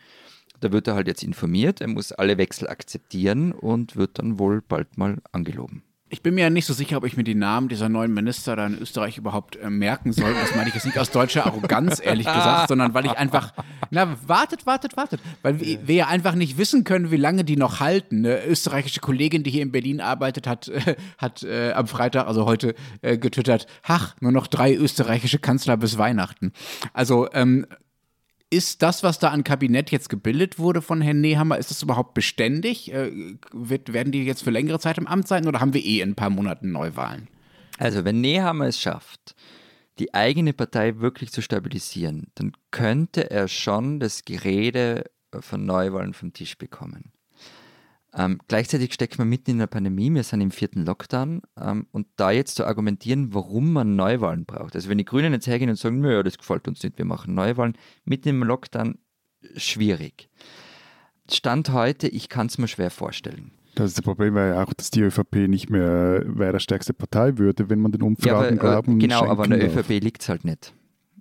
da 0.61 0.71
wird 0.71 0.87
er 0.87 0.95
halt 0.95 1.07
jetzt 1.07 1.23
informiert, 1.23 1.81
er 1.81 1.89
muss 1.89 2.13
alle 2.13 2.37
Wechsel 2.37 2.69
akzeptieren 2.69 3.51
und 3.51 3.97
wird 3.97 4.17
dann 4.17 4.39
wohl 4.39 4.61
bald 4.61 4.97
mal 4.97 5.17
angeloben. 5.33 5.83
Ich 6.11 6.21
bin 6.21 6.35
mir 6.35 6.41
ja 6.41 6.49
nicht 6.49 6.65
so 6.65 6.73
sicher, 6.73 6.97
ob 6.97 7.05
ich 7.05 7.15
mir 7.15 7.23
die 7.23 7.35
Namen 7.35 7.69
dieser 7.69 7.87
neuen 7.87 8.13
Minister 8.13 8.57
da 8.57 8.67
in 8.67 8.77
Österreich 8.77 9.17
überhaupt 9.17 9.55
äh, 9.55 9.69
merken 9.69 10.11
soll. 10.11 10.33
Das 10.33 10.53
meine 10.53 10.67
ich 10.67 10.75
jetzt 10.75 10.85
nicht 10.85 10.99
aus 10.99 11.09
deutscher 11.09 11.45
Arroganz, 11.45 12.01
ehrlich 12.03 12.27
gesagt, 12.27 12.67
sondern 12.67 12.93
weil 12.93 13.05
ich 13.05 13.13
einfach, 13.13 13.53
na, 13.91 14.17
wartet, 14.27 14.65
wartet, 14.65 14.97
wartet. 14.97 15.21
Weil 15.41 15.61
wir, 15.61 15.87
wir 15.87 15.95
ja 15.95 16.07
einfach 16.07 16.35
nicht 16.35 16.57
wissen 16.57 16.83
können, 16.83 17.11
wie 17.11 17.17
lange 17.17 17.45
die 17.45 17.55
noch 17.55 17.79
halten. 17.79 18.25
Eine 18.25 18.45
österreichische 18.45 18.99
Kollegin, 18.99 19.43
die 19.43 19.51
hier 19.51 19.61
in 19.61 19.71
Berlin 19.71 20.01
arbeitet, 20.01 20.47
hat, 20.47 20.67
äh, 20.67 20.97
hat 21.17 21.43
äh, 21.43 21.71
am 21.71 21.87
Freitag, 21.87 22.27
also 22.27 22.45
heute, 22.45 22.75
äh, 23.01 23.17
getwittert, 23.17 23.65
ach, 23.83 24.13
nur 24.19 24.33
noch 24.33 24.47
drei 24.47 24.75
österreichische 24.75 25.39
Kanzler 25.39 25.77
bis 25.77 25.97
Weihnachten. 25.97 26.51
Also, 26.91 27.29
ähm, 27.31 27.65
ist 28.51 28.81
das, 28.83 29.01
was 29.01 29.17
da 29.17 29.29
an 29.29 29.43
Kabinett 29.43 29.91
jetzt 29.91 30.09
gebildet 30.09 30.59
wurde 30.59 30.81
von 30.81 31.01
Herrn 31.01 31.21
Nehammer, 31.21 31.57
ist 31.57 31.71
das 31.71 31.81
überhaupt 31.81 32.13
beständig? 32.13 32.93
Äh, 32.93 33.37
wird, 33.51 33.93
werden 33.93 34.11
die 34.11 34.23
jetzt 34.25 34.43
für 34.43 34.51
längere 34.51 34.79
Zeit 34.79 34.97
im 34.97 35.07
Amt 35.07 35.27
sein 35.27 35.47
oder 35.47 35.61
haben 35.61 35.73
wir 35.73 35.83
eh 35.83 36.01
in 36.01 36.11
ein 36.11 36.15
paar 36.15 36.29
Monaten 36.29 36.71
Neuwahlen? 36.71 37.29
Also, 37.77 38.05
wenn 38.05 38.21
Nehammer 38.21 38.67
es 38.67 38.79
schafft, 38.79 39.35
die 39.99 40.13
eigene 40.13 40.53
Partei 40.53 40.99
wirklich 40.99 41.31
zu 41.31 41.41
stabilisieren, 41.41 42.27
dann 42.35 42.51
könnte 42.71 43.31
er 43.31 43.47
schon 43.47 43.99
das 43.99 44.25
Gerede 44.25 45.05
von 45.31 45.65
Neuwahlen 45.65 46.13
vom 46.13 46.33
Tisch 46.33 46.57
bekommen. 46.57 47.13
Ähm, 48.13 48.39
gleichzeitig 48.47 48.93
steckt 48.93 49.17
man 49.17 49.29
mitten 49.29 49.51
in 49.51 49.59
der 49.59 49.67
Pandemie, 49.67 50.13
wir 50.13 50.23
sind 50.23 50.41
im 50.41 50.51
vierten 50.51 50.85
Lockdown 50.85 51.41
ähm, 51.59 51.87
und 51.91 52.07
da 52.17 52.31
jetzt 52.31 52.55
zu 52.55 52.65
argumentieren, 52.65 53.33
warum 53.33 53.71
man 53.71 53.95
Neuwahlen 53.95 54.45
braucht. 54.45 54.75
Also 54.75 54.89
wenn 54.89 54.97
die 54.97 55.05
Grünen 55.05 55.31
jetzt 55.31 55.47
hergehen 55.47 55.69
und 55.69 55.77
sagen, 55.77 56.01
naja, 56.01 56.21
das 56.21 56.37
gefällt 56.37 56.67
uns 56.67 56.83
nicht, 56.83 56.97
wir 56.97 57.05
machen 57.05 57.33
Neuwahlen, 57.33 57.77
mitten 58.03 58.27
im 58.29 58.43
Lockdown, 58.43 58.97
schwierig. 59.55 60.29
Stand 61.31 61.71
heute, 61.71 62.09
ich 62.09 62.27
kann 62.27 62.47
es 62.47 62.57
mir 62.57 62.67
schwer 62.67 62.91
vorstellen. 62.91 63.51
Das, 63.75 63.93
das 63.93 64.03
Problem 64.03 64.35
wäre 64.35 64.55
ja 64.55 64.63
auch, 64.63 64.73
dass 64.73 64.91
die 64.91 65.01
ÖVP 65.01 65.47
nicht 65.47 65.69
mehr 65.69 66.23
wäre 66.25 66.59
stärkste 66.59 66.93
Partei 66.93 67.37
würde, 67.37 67.69
wenn 67.69 67.79
man 67.79 67.93
den 67.93 68.01
Ja, 68.01 68.07
Umfragen 68.07 68.59
aber, 68.59 68.69
glauben 68.69 68.97
äh, 68.97 69.03
genau, 69.03 69.25
aber 69.25 69.43
an 69.45 69.51
der 69.51 69.59
darf. 69.59 69.77
ÖVP 69.77 70.03
liegt 70.03 70.21
es 70.21 70.27
halt 70.29 70.43
nicht. 70.43 70.73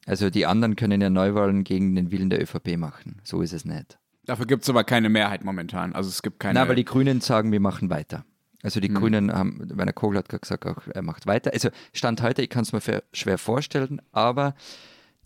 Also 0.06 0.30
die 0.30 0.46
anderen 0.46 0.74
können 0.74 1.00
ja 1.00 1.10
Neuwahlen 1.10 1.62
gegen 1.62 1.94
den 1.94 2.10
Willen 2.10 2.30
der 2.30 2.42
ÖVP 2.42 2.76
machen. 2.76 3.20
So 3.22 3.42
ist 3.42 3.52
es 3.52 3.64
nicht. 3.64 3.98
Dafür 4.30 4.46
gibt 4.46 4.62
es 4.62 4.70
aber 4.70 4.84
keine 4.84 5.08
Mehrheit 5.08 5.42
momentan. 5.42 5.92
Also 5.92 6.08
es 6.08 6.22
gibt 6.22 6.38
keine. 6.38 6.54
Nein, 6.60 6.68
weil 6.68 6.76
die 6.76 6.84
Grünen 6.84 7.20
sagen, 7.20 7.50
wir 7.50 7.58
machen 7.58 7.90
weiter. 7.90 8.24
Also 8.62 8.78
die 8.78 8.86
Hm. 8.86 8.94
Grünen 8.94 9.32
haben, 9.32 9.76
Werner 9.76 9.92
Kogel 9.92 10.18
hat 10.18 10.28
gerade 10.28 10.42
gesagt, 10.42 10.66
auch, 10.66 10.86
er 10.86 11.02
macht 11.02 11.26
weiter. 11.26 11.50
Also 11.52 11.70
Stand 11.92 12.22
heute, 12.22 12.40
ich 12.40 12.48
kann 12.48 12.62
es 12.62 12.72
mir 12.72 13.02
schwer 13.12 13.38
vorstellen, 13.38 14.00
aber 14.12 14.54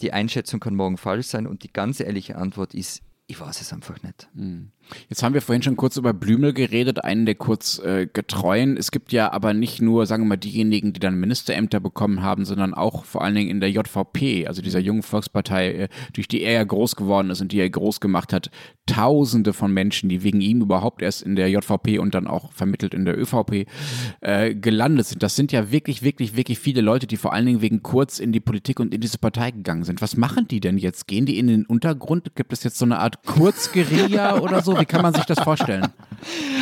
die 0.01 0.15
Einschätzung 0.15 0.59
kann 0.59 0.75
morgen 0.75 0.97
falsch 0.97 1.27
sein 1.27 1.47
und 1.47 1.65
die 1.65 1.71
ganz 1.71 2.01
ehrliche 2.01 2.37
Antwort 2.37 2.73
ist, 2.73 3.03
ich 3.27 3.39
weiß 3.39 3.61
es 3.61 3.75
einfach 3.75 4.03
nicht. 4.03 4.27
Jetzt 5.09 5.23
haben 5.23 5.35
wir 5.35 5.41
vorhin 5.41 5.63
schon 5.63 5.77
kurz 5.77 5.97
über 5.97 6.13
Blümel 6.13 6.53
geredet, 6.53 7.05
einen 7.05 7.27
der 7.27 7.35
kurz 7.35 7.79
äh, 7.79 8.07
getreuen. 8.13 8.77
Es 8.77 8.91
gibt 8.91 9.13
ja 9.13 9.33
aber 9.33 9.55
nicht 9.55 9.81
nur, 9.81 10.07
sagen 10.07 10.25
wir 10.25 10.29
mal, 10.29 10.37
diejenigen, 10.37 10.93
die 10.93 11.01
dann 11.01 11.19
Ministerämter 11.19 11.81
bekommen 11.81 12.23
haben, 12.23 12.45
sondern 12.45 12.75
auch 12.75 13.05
vor 13.05 13.23
allen 13.23 13.35
Dingen 13.35 13.51
in 13.51 13.61
der 13.61 13.71
JVP, 13.71 14.47
also 14.47 14.63
dieser 14.63 14.81
jungen 14.81 15.03
Volkspartei, 15.03 15.73
äh, 15.73 15.89
durch 16.13 16.29
die 16.29 16.43
er 16.43 16.53
ja 16.53 16.65
groß 16.65 16.97
geworden 16.97 17.31
ist 17.31 17.41
und 17.41 17.53
die 17.53 17.61
er 17.61 17.71
groß 17.71 18.01
gemacht 18.01 18.33
hat, 18.33 18.51
Tausende 18.87 19.55
von 19.55 19.73
Menschen, 19.73 20.11
die 20.11 20.23
wegen 20.23 20.43
ihm 20.43 20.61
überhaupt 20.61 21.01
erst 21.01 21.23
in 21.23 21.37
der 21.37 21.49
JVP 21.49 21.99
und 21.99 22.15
dann 22.15 22.27
auch 22.27 22.53
vermittelt 22.53 22.93
in 22.93 23.07
der 23.07 23.19
ÖVP 23.19 23.67
äh, 24.21 24.55
gelandet 24.55 25.07
sind. 25.07 25.23
Das 25.23 25.37
sind 25.37 25.53
ja 25.53 25.73
wirklich, 25.73 26.03
wirklich, 26.03 26.37
wirklich 26.37 26.59
viele 26.59 26.83
Leute, 26.83 27.07
die 27.07 27.17
vor 27.17 27.33
allen 27.33 27.47
Dingen 27.47 27.63
wegen 27.63 27.83
Kurz 27.83 28.19
in 28.19 28.33
die 28.33 28.41
Politik 28.41 28.81
und 28.81 28.93
in 28.93 29.01
diese 29.01 29.17
Partei 29.17 29.53
gegangen 29.53 29.85
sind. 29.85 30.03
Was 30.03 30.19
machen 30.19 30.49
die 30.49 30.61
denn 30.61 30.77
jetzt? 30.77 31.07
Gehen 31.07 31.25
die 31.25 31.39
in 31.39 31.47
den 31.47 31.65
Untergrund? 31.65 32.35
Gibt 32.35 32.53
es 32.53 32.63
jetzt 32.63 32.79
so 32.79 32.85
eine 32.85 32.99
Art 32.99 33.25
Kurzguerilla 33.25 34.39
oder 34.41 34.61
so? 34.63 34.74
Wie 34.81 34.85
kann 34.85 35.03
man 35.03 35.15
sich 35.15 35.25
das 35.25 35.41
vorstellen? 35.41 35.89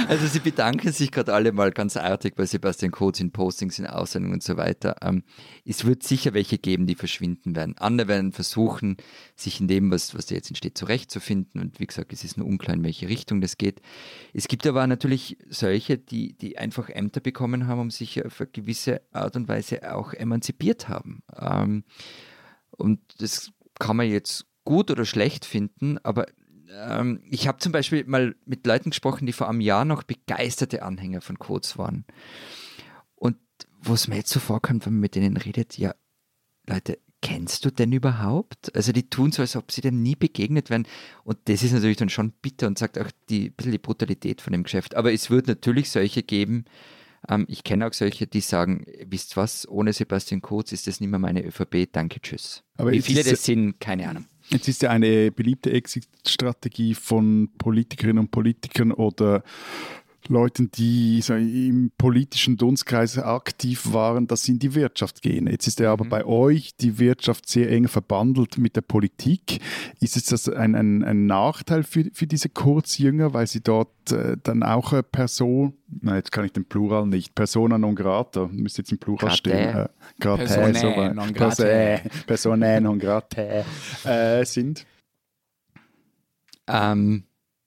Also 0.09 0.27
sie 0.27 0.41
bedanken 0.41 0.91
sich 0.91 1.13
gerade 1.13 1.33
alle 1.33 1.53
mal 1.53 1.71
ganz 1.71 1.97
artig 1.97 2.35
bei 2.35 2.45
Sebastian 2.45 2.91
Kurz 2.91 3.21
in 3.21 3.31
Postings, 3.31 3.79
in 3.79 3.87
Aussendungen 3.87 4.35
und 4.35 4.43
so 4.43 4.57
weiter. 4.57 4.97
Ähm, 5.01 5.23
es 5.65 5.85
wird 5.85 6.03
sicher 6.03 6.35
welche 6.35 6.59
geben, 6.59 6.89
die 6.89 6.97
verschwinden 6.97 7.55
werden. 7.55 7.79
Andere 7.79 8.09
werden 8.09 8.33
versuchen, 8.33 8.97
sich 9.37 9.61
in 9.61 9.69
dem, 9.69 9.93
was, 9.93 10.17
was 10.17 10.27
da 10.27 10.35
jetzt 10.35 10.51
entsteht, 10.51 10.77
zurechtzufinden. 10.77 11.61
Und 11.61 11.79
wie 11.79 11.87
gesagt, 11.87 12.13
es 12.13 12.25
ist 12.25 12.37
nur 12.37 12.49
unklar, 12.49 12.75
in 12.75 12.83
welche 12.83 13.09
Richtung 13.09 13.41
das 13.41 13.57
geht. 13.57 13.81
Es 14.35 14.49
gibt 14.49 14.67
aber 14.67 14.87
natürlich 14.89 15.39
solche, 15.49 15.99
die, 15.99 16.37
die 16.37 16.59
einfach 16.59 16.89
Ämter 16.89 17.21
bekommen 17.21 17.69
haben, 17.69 17.81
um 17.81 17.91
sich 17.91 18.25
auf 18.25 18.41
eine 18.41 18.51
gewisse 18.51 19.03
Art 19.13 19.37
und 19.37 19.49
Weise 19.49 19.95
auch 19.95 20.13
emanzipiert 20.13 20.89
haben. 20.89 21.23
Ähm, 21.39 21.85
und 22.73 23.01
das 23.19 23.53
kann 23.79 23.97
man 23.97 24.09
jetzt 24.09 24.47
gut 24.65 24.91
oder 24.91 25.05
schlecht 25.05 25.45
finden, 25.45 25.99
aber 26.03 26.27
ähm, 26.73 27.21
ich 27.31 27.49
habe 27.49 27.59
zum 27.59 27.73
Beispiel 27.73 28.05
mal 28.05 28.35
mit 28.45 28.67
Leuten 28.67 28.91
gesprochen, 28.91 29.27
die 29.27 29.33
vor 29.33 29.49
einem 29.49 29.61
Jahr 29.61 29.85
noch 29.85 30.03
begeisterte 30.03 30.83
Anhänger 30.83 31.21
von 31.21 31.39
Codes 31.39 31.79
waren. 31.79 32.05
Und 33.15 33.37
wo 33.81 33.95
es 33.95 34.09
mir 34.09 34.17
jetzt 34.17 34.31
so 34.31 34.41
vorkommt, 34.41 34.87
wenn 34.87 34.95
man 34.95 35.01
mit 35.01 35.15
denen 35.15 35.37
redet, 35.37 35.79
ja, 35.79 35.95
Leute, 36.67 36.99
kennst 37.21 37.65
du 37.65 37.71
denn 37.71 37.93
überhaupt? 37.93 38.75
Also 38.75 38.93
die 38.93 39.09
tun 39.09 39.33
so, 39.33 39.43
als 39.43 39.57
ob 39.57 39.73
sie 39.73 39.81
dem 39.81 40.03
nie 40.03 40.17
begegnet 40.17 40.71
wären. 40.71 40.87
Und 41.25 41.39
das 41.45 41.63
ist 41.63 41.73
natürlich 41.73 41.97
dann 41.97 42.11
schon 42.11 42.33
bitter 42.33 42.67
und 42.67 42.79
sagt 42.79 42.99
auch 42.99 43.11
die, 43.29 43.47
ein 43.47 43.53
bisschen 43.53 43.73
die 43.73 43.79
Brutalität 43.79 44.41
von 44.41 44.53
dem 44.53 44.65
Geschäft. 44.65 44.95
Aber 44.95 45.13
es 45.13 45.31
wird 45.31 45.47
natürlich 45.47 45.91
solche 45.91 46.23
geben, 46.23 46.65
ähm, 47.29 47.47
ich 47.49 47.65
kenne 47.65 47.87
auch 47.87 47.93
solche, 47.93 48.27
die 48.27 48.41
sagen, 48.41 48.85
wisst 49.07 49.37
was, 49.37 49.69
ohne 49.69 49.93
Sebastian 49.93 50.43
Kurz 50.43 50.73
ist 50.73 50.87
das 50.87 51.01
nicht 51.01 51.11
mehr 51.11 51.19
meine 51.19 51.45
ÖVP, 51.45 51.89
danke, 51.93 52.21
tschüss. 52.21 52.65
Aber 52.77 52.91
Wie 52.93 53.03
viele 53.03 53.23
das 53.23 53.45
sind, 53.45 53.79
keine 53.81 54.09
Ahnung. 54.09 54.27
Jetzt 54.53 54.69
ist 54.69 54.83
ja 54.83 54.91
eine 54.91 55.31
beliebte 55.33 55.73
Exit-Strategie 55.73 56.95
von 56.95 57.49
Politikerinnen 57.57 58.19
und 58.19 58.31
Politikern 58.31 58.93
oder 58.93 59.43
Leuten, 60.29 60.71
die 60.71 61.21
so 61.23 61.35
im 61.35 61.91
politischen 61.99 62.57
Dunstkreis 62.57 63.19
aktiv 63.19 63.93
waren, 63.93 64.27
dass 64.27 64.43
sie 64.43 64.53
in 64.53 64.59
die 64.59 64.75
Wirtschaft 64.75 65.23
gehen. 65.23 65.47
Jetzt 65.47 65.67
ist 65.67 65.81
ja 65.81 65.93
aber 65.93 66.05
bei 66.05 66.25
euch 66.25 66.77
die 66.77 66.99
Wirtschaft 66.99 67.49
sehr 67.49 67.71
eng 67.71 67.89
verbandelt 67.89 68.59
mit 68.59 68.77
der 68.77 68.83
Politik. 68.83 69.61
Ist 70.01 70.17
es 70.17 70.27
das 70.27 70.49
ein, 70.49 70.75
ein, 70.75 71.03
ein 71.05 71.27
Nachteil 71.27 71.83
für, 71.83 72.05
für 72.13 72.27
diese 72.27 72.49
Kurzjünger, 72.49 73.35
weil 73.35 73.47
sie 73.47 73.63
dort 73.63 73.91
äh, 74.11 74.37
dann 74.43 74.63
auch 74.63 74.93
eine 74.93 75.03
Person, 75.03 75.75
nein, 76.01 76.17
jetzt 76.17 76.33
kann 76.33 76.45
ich 76.45 76.53
den 76.53 76.65
Plural 76.65 77.07
nicht, 77.07 77.35
Persona 77.35 77.79
non 77.79 77.95
grata, 77.95 78.49
müsste 78.53 78.83
jetzt 78.83 78.93
im 78.93 78.99
Plural 78.99 79.29
Gratae. 79.29 79.37
stehen. 79.37 79.77
Äh, 79.77 79.89
gratae, 80.21 80.47
Personae 80.47 80.75
so 80.75 81.15
non 81.15 81.33
gratae. 81.33 81.35
Personae, 81.35 82.01
Personae 82.27 82.81
non 82.81 82.99
gratae 82.99 83.65
äh, 84.05 84.45
sind. 84.45 84.87
Ähm, 86.67 87.25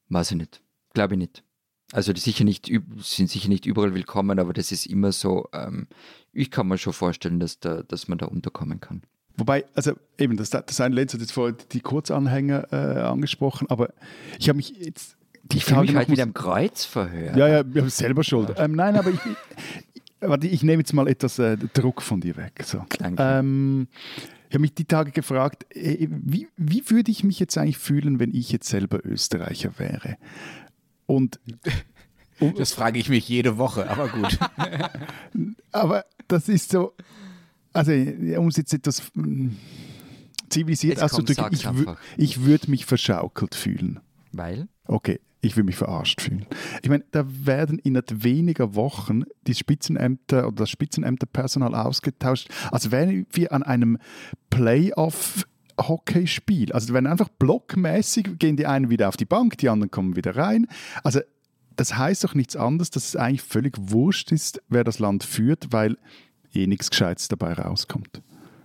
weiß 0.10 0.32
ich 0.32 0.38
nicht. 0.38 0.62
Glaube 0.94 1.16
ich 1.16 1.20
nicht. 1.20 1.44
Also 1.92 2.14
die 2.14 2.20
sicher 2.22 2.44
nicht, 2.44 2.70
sind 3.00 3.30
sicher 3.30 3.48
nicht 3.50 3.66
überall 3.66 3.94
willkommen, 3.94 4.40
aber 4.40 4.54
das 4.54 4.72
ist 4.72 4.86
immer 4.88 5.12
so, 5.12 5.48
ähm, 5.54 5.88
ich 6.34 6.50
kann 6.52 6.68
mir 6.68 6.78
schon 6.78 6.94
vorstellen, 6.94 7.40
dass, 7.40 7.60
da, 7.60 7.84
dass 7.84 8.08
man 8.08 8.18
da 8.18 8.26
unterkommen 8.26 8.80
kann. 8.82 9.04
Wobei, 9.38 9.66
also 9.76 9.94
eben, 10.18 10.36
das, 10.38 10.50
das 10.50 10.82
eine 10.82 10.96
Lenz 10.96 11.14
hat 11.14 11.20
jetzt 11.22 11.34
vorher 11.34 11.56
die 11.72 11.82
Kurzanhänger 11.82 12.68
äh, 12.72 12.76
angesprochen, 13.02 13.70
aber 13.70 13.94
ich 14.40 14.48
habe 14.50 14.58
mich 14.58 14.70
jetzt 14.80 15.18
die 15.44 15.58
Ich 15.58 15.66
fühle 15.66 15.82
mich 15.82 15.96
halt 15.96 16.08
muss- 16.08 16.18
wieder 16.18 16.24
am 16.24 16.34
Kreuzverhör. 16.34 17.38
Ja, 17.38 17.48
ja, 17.48 17.60
ich 17.62 17.78
habe 17.78 17.90
selber 17.90 18.24
schuld. 18.24 18.54
Ähm, 18.58 18.72
nein, 18.74 18.96
aber 18.96 19.12
ich, 19.12 19.20
ich, 19.94 20.04
warte, 20.22 20.48
ich 20.48 20.64
nehme 20.64 20.82
jetzt 20.82 20.94
mal 20.94 21.08
etwas 21.08 21.38
äh, 21.38 21.58
Druck 21.74 22.02
von 22.02 22.20
dir 22.22 22.36
weg. 22.38 22.64
So. 22.64 22.84
Danke. 22.98 23.22
Ähm, 23.22 23.88
Ich 24.50 24.54
habe 24.56 24.62
mich 24.62 24.74
die 24.74 24.86
Tage 24.86 25.12
gefragt, 25.12 25.66
äh, 25.76 26.08
wie, 26.10 26.48
wie 26.58 26.90
würde 26.90 27.12
ich 27.12 27.24
mich 27.24 27.40
jetzt 27.40 27.58
eigentlich 27.58 27.78
fühlen, 27.78 28.20
wenn 28.20 28.34
ich 28.34 28.52
jetzt 28.52 28.70
selber 28.70 29.06
Österreicher 29.06 29.78
wäre? 29.78 30.18
Und 31.06 31.40
Das 32.58 32.74
frage 32.74 33.00
ich 33.00 33.10
mich 33.10 33.28
jede 33.30 33.58
Woche, 33.58 33.90
aber 33.90 34.10
gut. 34.10 34.38
Aber 35.72 36.06
das 36.28 36.50
ist 36.50 36.72
so, 36.72 36.94
also 37.74 37.92
um 37.92 38.48
es 38.48 38.58
jetzt 38.58 38.74
etwas 38.74 39.04
mm, 39.14 39.50
zivilisiert 40.50 41.02
auszudrücken, 41.02 41.54
ich, 41.54 41.68
ich 42.18 42.42
würde 42.44 42.72
mich 42.72 42.86
verschaukelt 42.86 43.56
fühlen. 43.56 44.00
Weil? 44.32 44.68
Okay, 44.86 45.20
ich 45.42 45.56
würde 45.56 45.68
mich 45.68 45.76
verarscht 45.76 46.22
fühlen. 46.22 46.46
Ich 46.82 46.90
meine, 46.90 47.06
da 47.12 47.26
werden 47.28 47.80
innerhalb 47.80 48.24
weniger 48.24 48.76
Wochen 48.76 49.24
die 49.48 49.56
Spitzenämter 49.56 50.48
oder 50.48 50.56
das 50.56 50.70
Spitzenämterpersonal 50.70 51.76
ausgetauscht, 51.76 52.50
als 52.72 52.92
wären 52.92 53.28
wir 53.32 53.54
an 53.54 53.64
einem 53.64 53.98
Playoff 54.50 55.46
Hockeyspiel. 55.80 56.72
Also 56.72 56.94
wenn 56.94 57.08
einfach 57.08 57.30
blockmäßig 57.30 58.40
gehen 58.40 58.58
die 58.58 58.66
einen 58.66 58.90
wieder 58.90 59.10
auf 59.10 59.18
die 59.18 59.26
Bank, 59.26 59.58
die 59.58 59.70
anderen 59.70 59.92
kommen 59.92 60.16
wieder 60.16 60.36
rein. 60.36 60.68
Also 61.04 61.20
das 61.76 61.98
heißt 61.98 62.24
doch 62.24 62.34
nichts 62.34 62.56
anderes, 62.56 62.90
dass 62.90 63.10
es 63.10 63.16
eigentlich 63.16 63.42
völlig 63.42 63.76
wurscht 63.78 64.32
ist, 64.32 64.62
wer 64.70 64.84
das 64.84 65.00
Land 65.00 65.24
führt, 65.24 65.72
weil 65.72 65.98
eh 66.54 66.68
nichts 66.68 66.90
Gescheites 66.90 67.28
dabei 67.28 67.54
rauskommt. 67.54 68.22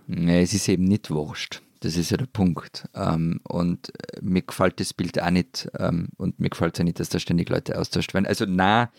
Nee, 0.07 0.41
es 0.41 0.53
ist 0.53 0.67
eben 0.69 0.85
nicht 0.85 1.09
wurscht. 1.09 1.61
Das 1.81 1.97
ist 1.97 2.11
ja 2.11 2.17
der 2.17 2.27
Punkt. 2.27 2.87
Ähm, 2.93 3.41
und 3.43 3.89
äh, 3.89 4.21
mir 4.21 4.43
gefällt 4.43 4.79
das 4.79 4.93
Bild 4.93 5.21
auch 5.21 5.31
nicht. 5.31 5.67
Ähm, 5.77 6.09
und 6.17 6.39
mir 6.39 6.49
gefällt 6.49 6.75
es 6.75 6.79
auch 6.79 6.85
nicht, 6.85 6.99
dass 6.99 7.09
da 7.09 7.19
ständig 7.19 7.49
Leute 7.49 7.77
austauscht 7.77 8.13
werden. 8.13 8.27
Also, 8.27 8.45
na, 8.47 8.91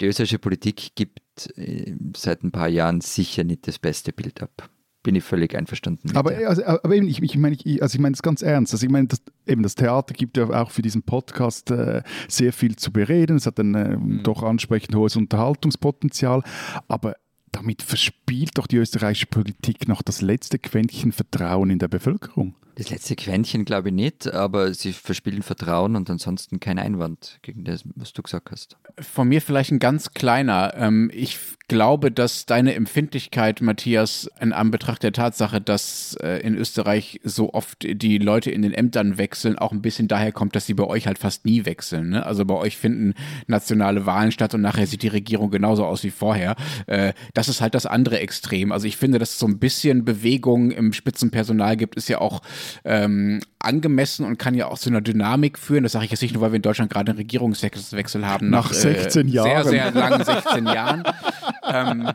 die 0.00 0.06
österreichische 0.06 0.38
Politik 0.38 0.94
gibt 0.96 1.20
äh, 1.56 1.94
seit 2.16 2.42
ein 2.42 2.50
paar 2.50 2.68
Jahren 2.68 3.00
sicher 3.00 3.44
nicht 3.44 3.68
das 3.68 3.78
beste 3.78 4.12
Bild 4.12 4.42
ab. 4.42 4.68
Bin 5.06 5.14
ich 5.14 5.22
völlig 5.22 5.54
einverstanden 5.54 6.00
mit 6.08 6.16
Aber, 6.16 6.32
dir. 6.32 6.48
also, 6.48 6.66
aber 6.66 6.92
eben, 6.92 7.06
ich, 7.06 7.22
ich 7.22 7.38
meine 7.38 7.54
ich, 7.54 7.80
also 7.80 7.94
ich 7.94 8.00
meine 8.00 8.14
das 8.14 8.22
ganz 8.22 8.42
ernst. 8.42 8.72
Also 8.74 8.84
ich 8.84 8.90
meine, 8.90 9.06
das, 9.06 9.22
eben 9.46 9.62
das 9.62 9.76
Theater 9.76 10.14
gibt 10.14 10.36
ja 10.36 10.50
auch 10.50 10.72
für 10.72 10.82
diesen 10.82 11.04
Podcast 11.04 11.70
äh, 11.70 12.02
sehr 12.26 12.52
viel 12.52 12.74
zu 12.74 12.90
bereden. 12.90 13.36
Es 13.36 13.46
hat 13.46 13.60
ein 13.60 13.74
äh, 13.76 14.22
doch 14.24 14.42
ansprechend 14.42 14.96
hohes 14.96 15.14
Unterhaltungspotenzial. 15.14 16.42
Aber 16.88 17.14
damit 17.52 17.82
verspielt 17.82 18.58
doch 18.58 18.66
die 18.66 18.78
österreichische 18.78 19.26
Politik 19.26 19.86
noch 19.86 20.02
das 20.02 20.22
letzte 20.22 20.58
Quäntchen 20.58 21.12
Vertrauen 21.12 21.70
in 21.70 21.78
der 21.78 21.86
Bevölkerung. 21.86 22.56
Das 22.76 22.90
letzte 22.90 23.16
Quäntchen 23.16 23.64
glaube 23.64 23.88
ich 23.88 23.94
nicht, 23.94 24.30
aber 24.30 24.74
sie 24.74 24.92
verspielen 24.92 25.42
Vertrauen 25.42 25.96
und 25.96 26.10
ansonsten 26.10 26.60
kein 26.60 26.78
Einwand 26.78 27.38
gegen 27.40 27.64
das, 27.64 27.84
was 27.94 28.12
du 28.12 28.20
gesagt 28.20 28.50
hast. 28.50 28.76
Von 28.98 29.28
mir 29.28 29.40
vielleicht 29.40 29.72
ein 29.72 29.78
ganz 29.78 30.12
kleiner. 30.12 30.74
Ähm, 30.76 31.10
ich 31.12 31.38
glaube, 31.68 32.12
dass 32.12 32.44
deine 32.44 32.74
Empfindlichkeit, 32.74 33.62
Matthias, 33.62 34.30
in 34.40 34.52
Anbetracht 34.52 35.02
der 35.02 35.12
Tatsache, 35.12 35.60
dass 35.60 36.18
äh, 36.22 36.40
in 36.40 36.54
Österreich 36.54 37.20
so 37.24 37.54
oft 37.54 37.78
die 37.82 38.18
Leute 38.18 38.50
in 38.50 38.60
den 38.60 38.74
Ämtern 38.74 39.16
wechseln, 39.16 39.58
auch 39.58 39.72
ein 39.72 39.80
bisschen 39.80 40.06
daher 40.06 40.32
kommt, 40.32 40.54
dass 40.54 40.66
sie 40.66 40.74
bei 40.74 40.84
euch 40.84 41.06
halt 41.06 41.18
fast 41.18 41.46
nie 41.46 41.64
wechseln. 41.64 42.10
Ne? 42.10 42.26
Also 42.26 42.44
bei 42.44 42.54
euch 42.54 42.76
finden 42.76 43.14
nationale 43.46 44.04
Wahlen 44.04 44.32
statt 44.32 44.52
und 44.52 44.60
nachher 44.60 44.86
sieht 44.86 45.02
die 45.02 45.08
Regierung 45.08 45.50
genauso 45.50 45.86
aus 45.86 46.04
wie 46.04 46.10
vorher. 46.10 46.56
Äh, 46.86 47.14
das 47.32 47.48
ist 47.48 47.62
halt 47.62 47.74
das 47.74 47.86
andere 47.86 48.20
Extrem. 48.20 48.70
Also 48.70 48.86
ich 48.86 48.98
finde, 48.98 49.18
dass 49.18 49.30
es 49.30 49.38
so 49.38 49.46
ein 49.46 49.58
bisschen 49.58 50.04
Bewegung 50.04 50.70
im 50.70 50.92
Spitzenpersonal 50.92 51.78
gibt, 51.78 51.96
ist 51.96 52.08
ja 52.08 52.20
auch 52.20 52.42
ähm, 52.84 53.40
angemessen 53.58 54.24
und 54.24 54.38
kann 54.38 54.54
ja 54.54 54.68
auch 54.68 54.78
zu 54.78 54.90
einer 54.90 55.00
Dynamik 55.00 55.58
führen. 55.58 55.82
Das 55.82 55.92
sage 55.92 56.04
ich 56.04 56.10
jetzt 56.10 56.22
nicht 56.22 56.34
nur, 56.34 56.42
weil 56.42 56.52
wir 56.52 56.56
in 56.56 56.62
Deutschland 56.62 56.90
gerade 56.90 57.10
einen 57.10 57.18
Regierungswechsel 57.18 58.26
haben. 58.26 58.50
Nach 58.50 58.72
16 58.72 59.28
äh, 59.28 59.30
Jahren. 59.30 59.64
Sehr, 59.64 59.64
sehr 59.64 59.90
langen 59.92 60.24
16 60.24 60.66
Jahren. 60.66 61.04
ähm, 61.68 62.10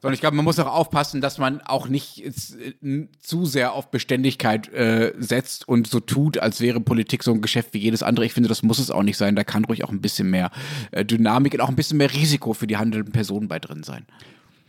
sondern 0.00 0.14
ich 0.14 0.20
glaube, 0.20 0.36
man 0.36 0.44
muss 0.44 0.58
auch 0.58 0.72
aufpassen, 0.72 1.20
dass 1.20 1.38
man 1.38 1.60
auch 1.60 1.88
nicht 1.88 2.18
jetzt, 2.18 2.56
äh, 2.60 3.08
zu 3.20 3.46
sehr 3.46 3.72
auf 3.72 3.90
Beständigkeit 3.90 4.72
äh, 4.72 5.12
setzt 5.18 5.68
und 5.68 5.86
so 5.86 6.00
tut, 6.00 6.38
als 6.38 6.60
wäre 6.60 6.80
Politik 6.80 7.22
so 7.22 7.32
ein 7.32 7.42
Geschäft 7.42 7.74
wie 7.74 7.78
jedes 7.78 8.02
andere. 8.02 8.26
Ich 8.26 8.32
finde, 8.32 8.48
das 8.48 8.62
muss 8.62 8.78
es 8.78 8.90
auch 8.90 9.02
nicht 9.02 9.16
sein. 9.16 9.36
Da 9.36 9.44
kann 9.44 9.64
ruhig 9.64 9.84
auch 9.84 9.90
ein 9.90 10.00
bisschen 10.00 10.30
mehr 10.30 10.50
äh, 10.90 11.04
Dynamik 11.04 11.54
und 11.54 11.60
auch 11.60 11.68
ein 11.68 11.76
bisschen 11.76 11.98
mehr 11.98 12.12
Risiko 12.12 12.54
für 12.54 12.66
die 12.66 12.76
handelnden 12.76 13.12
Personen 13.12 13.48
bei 13.48 13.58
drin 13.58 13.82
sein. 13.82 14.06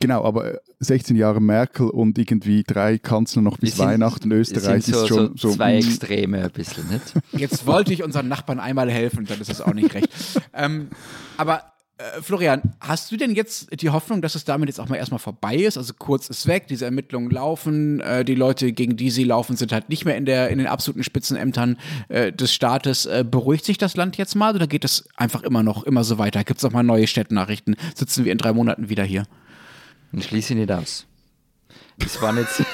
Genau, 0.06 0.24
aber 0.24 0.54
äh, 0.54 0.58
16 0.82 1.16
Jahre 1.16 1.42
Merkel 1.42 1.90
und 1.90 2.16
irgendwie 2.20 2.62
drei 2.62 3.00
Kanzler 3.00 3.42
noch 3.42 3.58
bis 3.58 3.76
sind- 3.76 3.88
Weihnachten 3.88 4.32
Österreich 4.32 4.84
sind 4.86 4.94
so, 4.94 5.02
ist 5.02 5.08
schon 5.08 5.28
so 5.36 5.50
so. 5.50 5.56
zwei 5.56 5.78
Extreme 5.78 6.44
ein 6.44 6.52
bisschen, 6.52 6.88
nicht? 6.90 7.02
Jetzt 7.32 7.66
wollte 7.66 7.92
ich 7.92 8.04
unseren 8.04 8.28
Nachbarn 8.28 8.60
einmal 8.60 8.92
helfen, 8.92 9.26
dann 9.26 9.42
ist 9.42 9.50
das 9.50 9.62
auch 9.62 9.74
nicht 9.74 9.96
recht. 9.96 10.08
ähm, 10.54 10.90
aber 11.38 11.64
äh, 11.98 12.22
Florian, 12.22 12.62
hast 12.82 13.12
du 13.12 13.18
denn 13.18 13.34
jetzt 13.34 13.82
die 13.82 13.90
Hoffnung, 13.90 14.22
dass 14.22 14.36
es 14.36 14.44
damit 14.46 14.70
jetzt 14.70 14.80
auch 14.80 14.90
mal 14.90 14.98
erstmal 14.98 15.18
vorbei 15.20 15.56
ist? 15.56 15.76
Also 15.78 15.94
kurz 15.98 16.30
ist 16.30 16.46
weg, 16.46 16.68
diese 16.68 16.86
Ermittlungen 16.86 17.32
laufen, 17.32 18.00
äh, 18.02 18.24
die 18.24 18.36
Leute, 18.36 18.74
gegen 18.74 18.98
die 18.98 19.10
sie 19.10 19.24
laufen, 19.24 19.56
sind 19.56 19.72
halt 19.72 19.90
nicht 19.90 20.06
mehr 20.06 20.18
in, 20.18 20.26
der, 20.26 20.50
in 20.50 20.60
den 20.60 20.68
absoluten 20.68 21.04
Spitzenämtern 21.04 21.78
äh, 22.10 22.32
des 22.32 22.54
Staates. 22.54 23.08
Äh, 23.08 23.26
beruhigt 23.28 23.66
sich 23.66 23.80
das 23.80 23.96
Land 23.96 24.18
jetzt 24.18 24.36
mal 24.36 24.54
oder 24.54 24.68
geht 24.68 24.86
es 24.86 25.08
einfach 25.16 25.42
immer 25.42 25.64
noch, 25.64 25.84
immer 25.84 26.04
so 26.04 26.20
weiter? 26.20 26.44
Gibt 26.44 26.58
es 26.60 26.64
noch 26.64 26.74
mal 26.74 26.84
neue 26.84 27.08
Städtenachrichten? 27.08 27.76
Sitzen 27.96 28.24
wir 28.26 28.32
in 28.34 28.38
drei 28.38 28.54
Monaten 28.54 28.90
wieder 28.90 29.04
hier? 29.04 29.24
Und 30.16 30.24
schließe 30.24 30.54
ich 30.54 30.60
nicht 30.60 30.72
aus. 30.72 31.06
Das 32.00 32.22
waren 32.22 32.38
jetzt. 32.38 32.64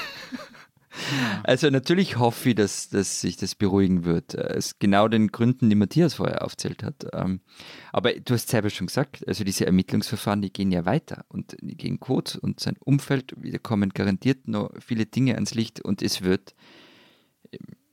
Also 1.42 1.70
natürlich 1.70 2.18
hoffe 2.18 2.50
ich, 2.50 2.54
dass, 2.54 2.90
dass 2.90 3.22
sich 3.22 3.38
das 3.38 3.54
beruhigen 3.54 4.04
wird. 4.04 4.38
Aus 4.38 4.78
genau 4.78 5.08
den 5.08 5.28
Gründen, 5.28 5.70
die 5.70 5.74
Matthias 5.74 6.14
vorher 6.14 6.44
aufzählt 6.44 6.82
hat. 6.82 7.06
Ähm, 7.14 7.40
Aber 7.92 8.12
du 8.12 8.34
hast 8.34 8.50
selber 8.50 8.68
schon 8.68 8.88
gesagt, 8.88 9.26
also 9.26 9.42
diese 9.42 9.64
Ermittlungsverfahren, 9.64 10.42
die 10.42 10.52
gehen 10.52 10.70
ja 10.70 10.84
weiter 10.84 11.24
und 11.28 11.56
gegen 11.62 11.98
Code 11.98 12.38
und 12.42 12.60
sein 12.60 12.76
Umfeld, 12.78 13.34
da 13.42 13.56
kommen 13.56 13.90
garantiert 13.90 14.46
noch 14.48 14.70
viele 14.80 15.06
Dinge 15.06 15.34
ans 15.34 15.54
Licht 15.54 15.80
und 15.80 16.02
es 16.02 16.22
wird, 16.22 16.54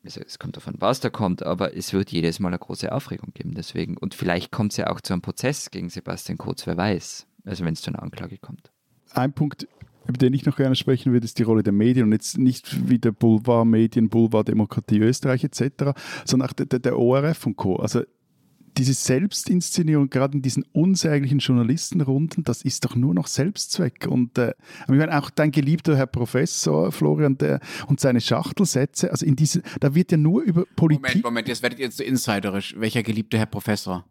also 0.04 0.20
es 0.20 0.38
kommt 0.38 0.58
davon, 0.58 0.76
was 0.80 1.00
da 1.00 1.10
kommt, 1.10 1.42
aber 1.42 1.76
es 1.76 1.94
wird 1.94 2.12
jedes 2.12 2.40
Mal 2.40 2.50
eine 2.50 2.60
große 2.60 2.92
Aufregung 2.92 3.32
geben 3.34 3.54
deswegen. 3.56 3.96
Und 3.96 4.14
vielleicht 4.14 4.52
kommt 4.52 4.74
es 4.74 4.78
ja 4.78 4.88
auch 4.88 5.00
zu 5.00 5.14
einem 5.14 5.22
Prozess 5.22 5.72
gegen 5.72 5.90
Sebastian 5.90 6.38
Kurz, 6.38 6.68
wer 6.68 6.76
weiß. 6.76 7.28
Also 7.46 7.64
wenn 7.64 7.74
es 7.74 7.82
zu 7.82 7.92
einer 7.92 8.04
Anklage 8.04 8.38
kommt. 8.38 8.72
Ein 9.14 9.34
Punkt, 9.34 9.68
über 10.08 10.18
den 10.18 10.34
ich 10.34 10.46
noch 10.46 10.58
gerne 10.58 10.76
sprechen 10.76 11.14
würde, 11.14 11.26
ist 11.26 11.38
die 11.40 11.44
Rolle 11.44 11.64
der 11.64 11.74
Medien 11.74 12.06
und 12.06 12.12
jetzt 12.12 12.38
nicht 12.38 12.90
wie 12.90 13.00
der 13.00 13.12
Boulevardmedien, 13.12 14.10
Boulevard-Demokratie 14.10 15.00
Österreich 15.00 15.44
etc., 15.44 15.94
sondern 16.26 16.50
auch 16.50 16.54
der, 16.54 16.80
der, 16.80 16.98
ORF 16.98 17.46
und 17.46 17.56
Co. 17.56 17.76
Also 17.76 18.02
diese 18.78 18.94
Selbstinszenierung, 18.94 20.10
gerade 20.10 20.36
in 20.36 20.42
diesen 20.42 20.64
unsäglichen 20.72 21.40
Journalistenrunden, 21.40 22.44
das 22.44 22.62
ist 22.62 22.86
doch 22.86 22.96
nur 22.96 23.14
noch 23.14 23.28
Selbstzweck. 23.28 24.08
Und 24.08 24.38
äh, 24.38 24.54
ich 24.84 24.88
meine, 24.88 25.18
auch 25.18 25.30
dein 25.30 25.52
geliebter 25.52 25.98
Herr 25.98 26.08
Professor 26.08 26.92
Florian 26.92 27.38
der, 27.38 27.60
und 27.88 28.00
seine 28.00 28.22
Schachtelsätze, 28.22 29.12
also 29.12 29.26
in 29.26 29.36
diese, 29.36 29.62
da 29.80 29.94
wird 29.96 30.12
ja 30.12 30.18
nur 30.18 30.44
über 30.44 30.66
Politik. 30.76 31.08
Moment, 31.08 31.24
Moment, 31.24 31.48
jetzt 31.50 31.62
werdet 31.62 31.80
ihr 31.80 31.92
so 31.92 32.04
insiderisch. 32.04 32.74
Welcher 32.78 33.04
geliebte 33.04 33.38
Herr 33.38 33.48
Professor? 33.48 34.06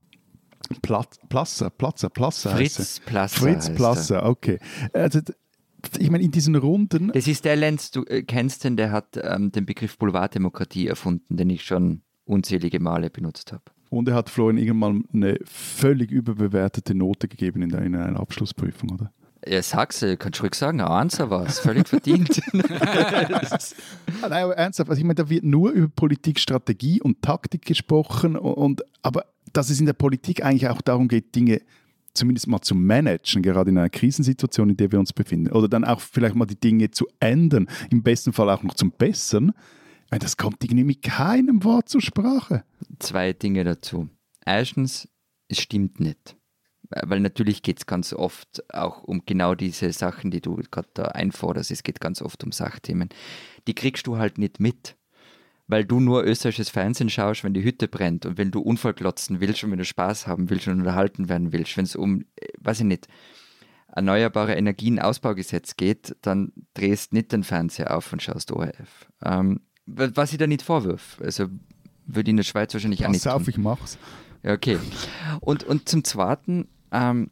Platz, 0.82 1.18
Plasser, 1.28 1.70
Plasser, 1.70 2.10
Plasser. 2.10 2.54
heißt 2.54 2.78
er. 2.78 2.84
Fritz 2.84 3.00
Plasser. 3.00 3.40
Fritz 3.40 3.68
er. 3.68 3.74
Plasser, 3.74 4.26
okay. 4.28 4.58
Also, 4.92 5.20
ich 5.98 6.10
meine, 6.10 6.24
in 6.24 6.30
diesen 6.30 6.56
Runden, 6.56 7.12
Das 7.12 7.26
ist 7.28 7.44
der 7.44 7.56
Lenz, 7.56 7.90
du 7.90 8.04
äh, 8.04 8.22
kennst 8.22 8.64
den, 8.64 8.76
der 8.76 8.90
hat 8.90 9.18
ähm, 9.22 9.52
den 9.52 9.64
Begriff 9.66 9.96
Boulevarddemokratie 9.98 10.86
erfunden, 10.88 11.36
den 11.36 11.50
ich 11.50 11.64
schon 11.64 12.02
unzählige 12.24 12.80
Male 12.80 13.10
benutzt 13.10 13.52
habe. 13.52 13.62
und 13.90 14.08
er 14.08 14.14
hat 14.16 14.28
Florian 14.28 14.58
irgendwann 14.58 15.04
eine 15.14 15.38
völlig 15.44 16.10
überbewertete 16.10 16.94
Note 16.94 17.28
gegeben 17.28 17.62
in, 17.62 17.70
in 17.70 17.94
einer 17.96 18.20
Abschlussprüfung, 18.20 18.90
oder? 18.90 19.12
Ja, 19.46 19.62
sag's, 19.62 20.02
äh, 20.02 20.16
kannst 20.16 20.40
du 20.40 20.42
ruhig 20.42 20.54
sagen, 20.54 20.80
Einser 20.80 21.30
war 21.30 21.46
es, 21.46 21.60
völlig 21.60 21.86
verdient. 21.88 22.40
Nein, 22.52 22.64
aber 24.22 24.56
ernsthaft, 24.56 24.90
also 24.90 24.98
ich 24.98 25.04
meine, 25.04 25.14
da 25.14 25.30
wird 25.30 25.44
nur 25.44 25.70
über 25.70 25.88
Politikstrategie 25.88 27.00
und 27.00 27.22
Taktik 27.22 27.64
gesprochen, 27.64 28.36
und, 28.36 28.82
aber 29.02 29.24
dass 29.52 29.70
es 29.70 29.80
in 29.80 29.86
der 29.86 29.92
Politik 29.92 30.44
eigentlich 30.44 30.68
auch 30.68 30.80
darum 30.80 31.08
geht, 31.08 31.34
Dinge 31.34 31.60
zumindest 32.14 32.48
mal 32.48 32.60
zu 32.60 32.74
managen, 32.74 33.42
gerade 33.42 33.70
in 33.70 33.78
einer 33.78 33.90
Krisensituation, 33.90 34.70
in 34.70 34.76
der 34.76 34.90
wir 34.90 34.98
uns 34.98 35.12
befinden, 35.12 35.52
oder 35.52 35.68
dann 35.68 35.84
auch 35.84 36.00
vielleicht 36.00 36.34
mal 36.34 36.46
die 36.46 36.58
Dinge 36.58 36.90
zu 36.90 37.06
ändern, 37.20 37.68
im 37.90 38.02
besten 38.02 38.32
Fall 38.32 38.50
auch 38.50 38.62
noch 38.62 38.74
zum 38.74 38.92
meine, 40.10 40.20
das 40.20 40.36
kommt 40.36 40.64
irgendwie 40.64 40.84
mit 40.84 41.02
keinem 41.02 41.64
Wort 41.64 41.88
zur 41.88 42.00
Sprache. 42.00 42.64
Zwei 42.98 43.32
Dinge 43.32 43.64
dazu. 43.64 44.08
Erstens, 44.44 45.08
es 45.48 45.60
stimmt 45.60 46.00
nicht. 46.00 46.36
Weil 46.90 47.20
natürlich 47.20 47.62
geht 47.62 47.80
es 47.80 47.86
ganz 47.86 48.14
oft 48.14 48.64
auch 48.72 49.04
um 49.04 49.22
genau 49.26 49.54
diese 49.54 49.92
Sachen, 49.92 50.30
die 50.30 50.40
du 50.40 50.56
gerade 50.70 50.88
da 50.94 51.04
einforderst. 51.04 51.70
Es 51.70 51.82
geht 51.82 52.00
ganz 52.00 52.22
oft 52.22 52.42
um 52.44 52.52
Sachthemen. 52.52 53.10
Die 53.66 53.74
kriegst 53.74 54.06
du 54.06 54.16
halt 54.16 54.38
nicht 54.38 54.58
mit. 54.58 54.96
Weil 55.70 55.84
du 55.84 56.00
nur 56.00 56.24
österreichisches 56.24 56.70
Fernsehen 56.70 57.10
schaust, 57.10 57.44
wenn 57.44 57.52
die 57.54 57.62
Hütte 57.62 57.88
brennt 57.88 58.24
und 58.26 58.38
wenn 58.38 58.50
du 58.50 58.60
Unfall 58.60 58.94
glotzen 58.94 59.40
willst 59.40 59.62
und 59.64 59.70
wenn 59.70 59.78
du 59.78 59.84
Spaß 59.84 60.26
haben 60.26 60.48
willst 60.50 60.66
und 60.66 60.78
unterhalten 60.78 61.28
werden 61.28 61.52
willst. 61.52 61.76
Wenn 61.76 61.84
es 61.84 61.94
um, 61.94 62.22
äh, 62.36 62.46
weiß 62.58 62.80
ich 62.80 62.86
nicht, 62.86 63.06
erneuerbare 63.92 64.54
Energien 64.54 64.98
Ausbaugesetz 64.98 65.76
geht, 65.76 66.16
dann 66.22 66.52
drehst 66.74 67.12
nicht 67.12 67.32
den 67.32 67.44
Fernseher 67.44 67.96
auf 67.96 68.12
und 68.12 68.22
schaust 68.22 68.50
ORF. 68.52 69.08
Ähm, 69.22 69.60
wa- 69.86 70.10
was 70.14 70.32
ich 70.32 70.38
da 70.38 70.46
nicht 70.46 70.62
vorwirf. 70.62 71.18
Also 71.22 71.46
würde 72.06 72.30
in 72.30 72.36
der 72.38 72.44
Schweiz 72.44 72.72
wahrscheinlich 72.72 73.04
auch 73.04 73.10
nicht 73.10 73.24
Pass 73.24 73.34
auf, 73.34 73.42
tun. 73.44 73.50
ich 73.50 73.58
mach's. 73.58 73.98
Ja, 74.42 74.52
okay. 74.54 74.78
Und, 75.40 75.64
und 75.64 75.88
zum 75.88 76.04
Zweiten, 76.04 76.68
ähm, 76.92 77.30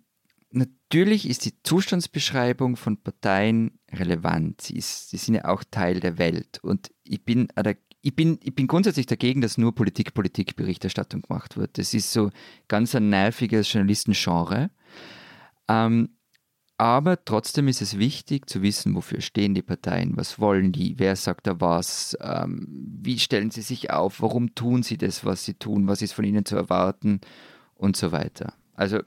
natürlich 0.50 1.28
ist 1.28 1.44
die 1.44 1.54
Zustandsbeschreibung 1.62 2.76
von 2.76 2.98
Parteien 3.02 3.78
relevant. 3.92 4.60
Sie, 4.60 4.76
ist, 4.76 5.10
sie 5.10 5.16
sind 5.16 5.34
ja 5.36 5.44
auch 5.46 5.62
Teil 5.70 6.00
der 6.00 6.18
Welt. 6.18 6.58
Und 6.62 6.90
ich 7.04 7.24
bin, 7.24 7.48
äh, 7.54 7.76
ich 8.06 8.14
bin, 8.14 8.38
ich 8.40 8.54
bin 8.54 8.68
grundsätzlich 8.68 9.06
dagegen, 9.06 9.40
dass 9.40 9.58
nur 9.58 9.74
Politik-Politik-Berichterstattung 9.74 11.22
gemacht 11.22 11.56
wird. 11.56 11.76
Das 11.76 11.92
ist 11.92 12.12
so 12.12 12.30
ganz 12.68 12.94
ein 12.94 13.08
nerviges 13.08 13.72
Journalistengenre. 13.72 14.70
Ähm, 15.66 16.10
aber 16.78 17.24
trotzdem 17.24 17.66
ist 17.66 17.82
es 17.82 17.98
wichtig 17.98 18.48
zu 18.48 18.62
wissen, 18.62 18.94
wofür 18.94 19.20
stehen 19.20 19.54
die 19.54 19.62
Parteien, 19.62 20.16
was 20.16 20.38
wollen 20.38 20.70
die, 20.70 21.00
wer 21.00 21.16
sagt 21.16 21.48
da 21.48 21.60
was, 21.60 22.16
ähm, 22.20 22.68
wie 23.02 23.18
stellen 23.18 23.50
sie 23.50 23.62
sich 23.62 23.90
auf, 23.90 24.22
warum 24.22 24.54
tun 24.54 24.84
sie 24.84 24.98
das, 24.98 25.24
was 25.24 25.44
sie 25.44 25.54
tun, 25.54 25.88
was 25.88 26.00
ist 26.00 26.12
von 26.12 26.24
ihnen 26.24 26.44
zu 26.44 26.54
erwarten 26.54 27.20
und 27.74 27.96
so 27.96 28.12
weiter. 28.12 28.54
Also 28.74 29.00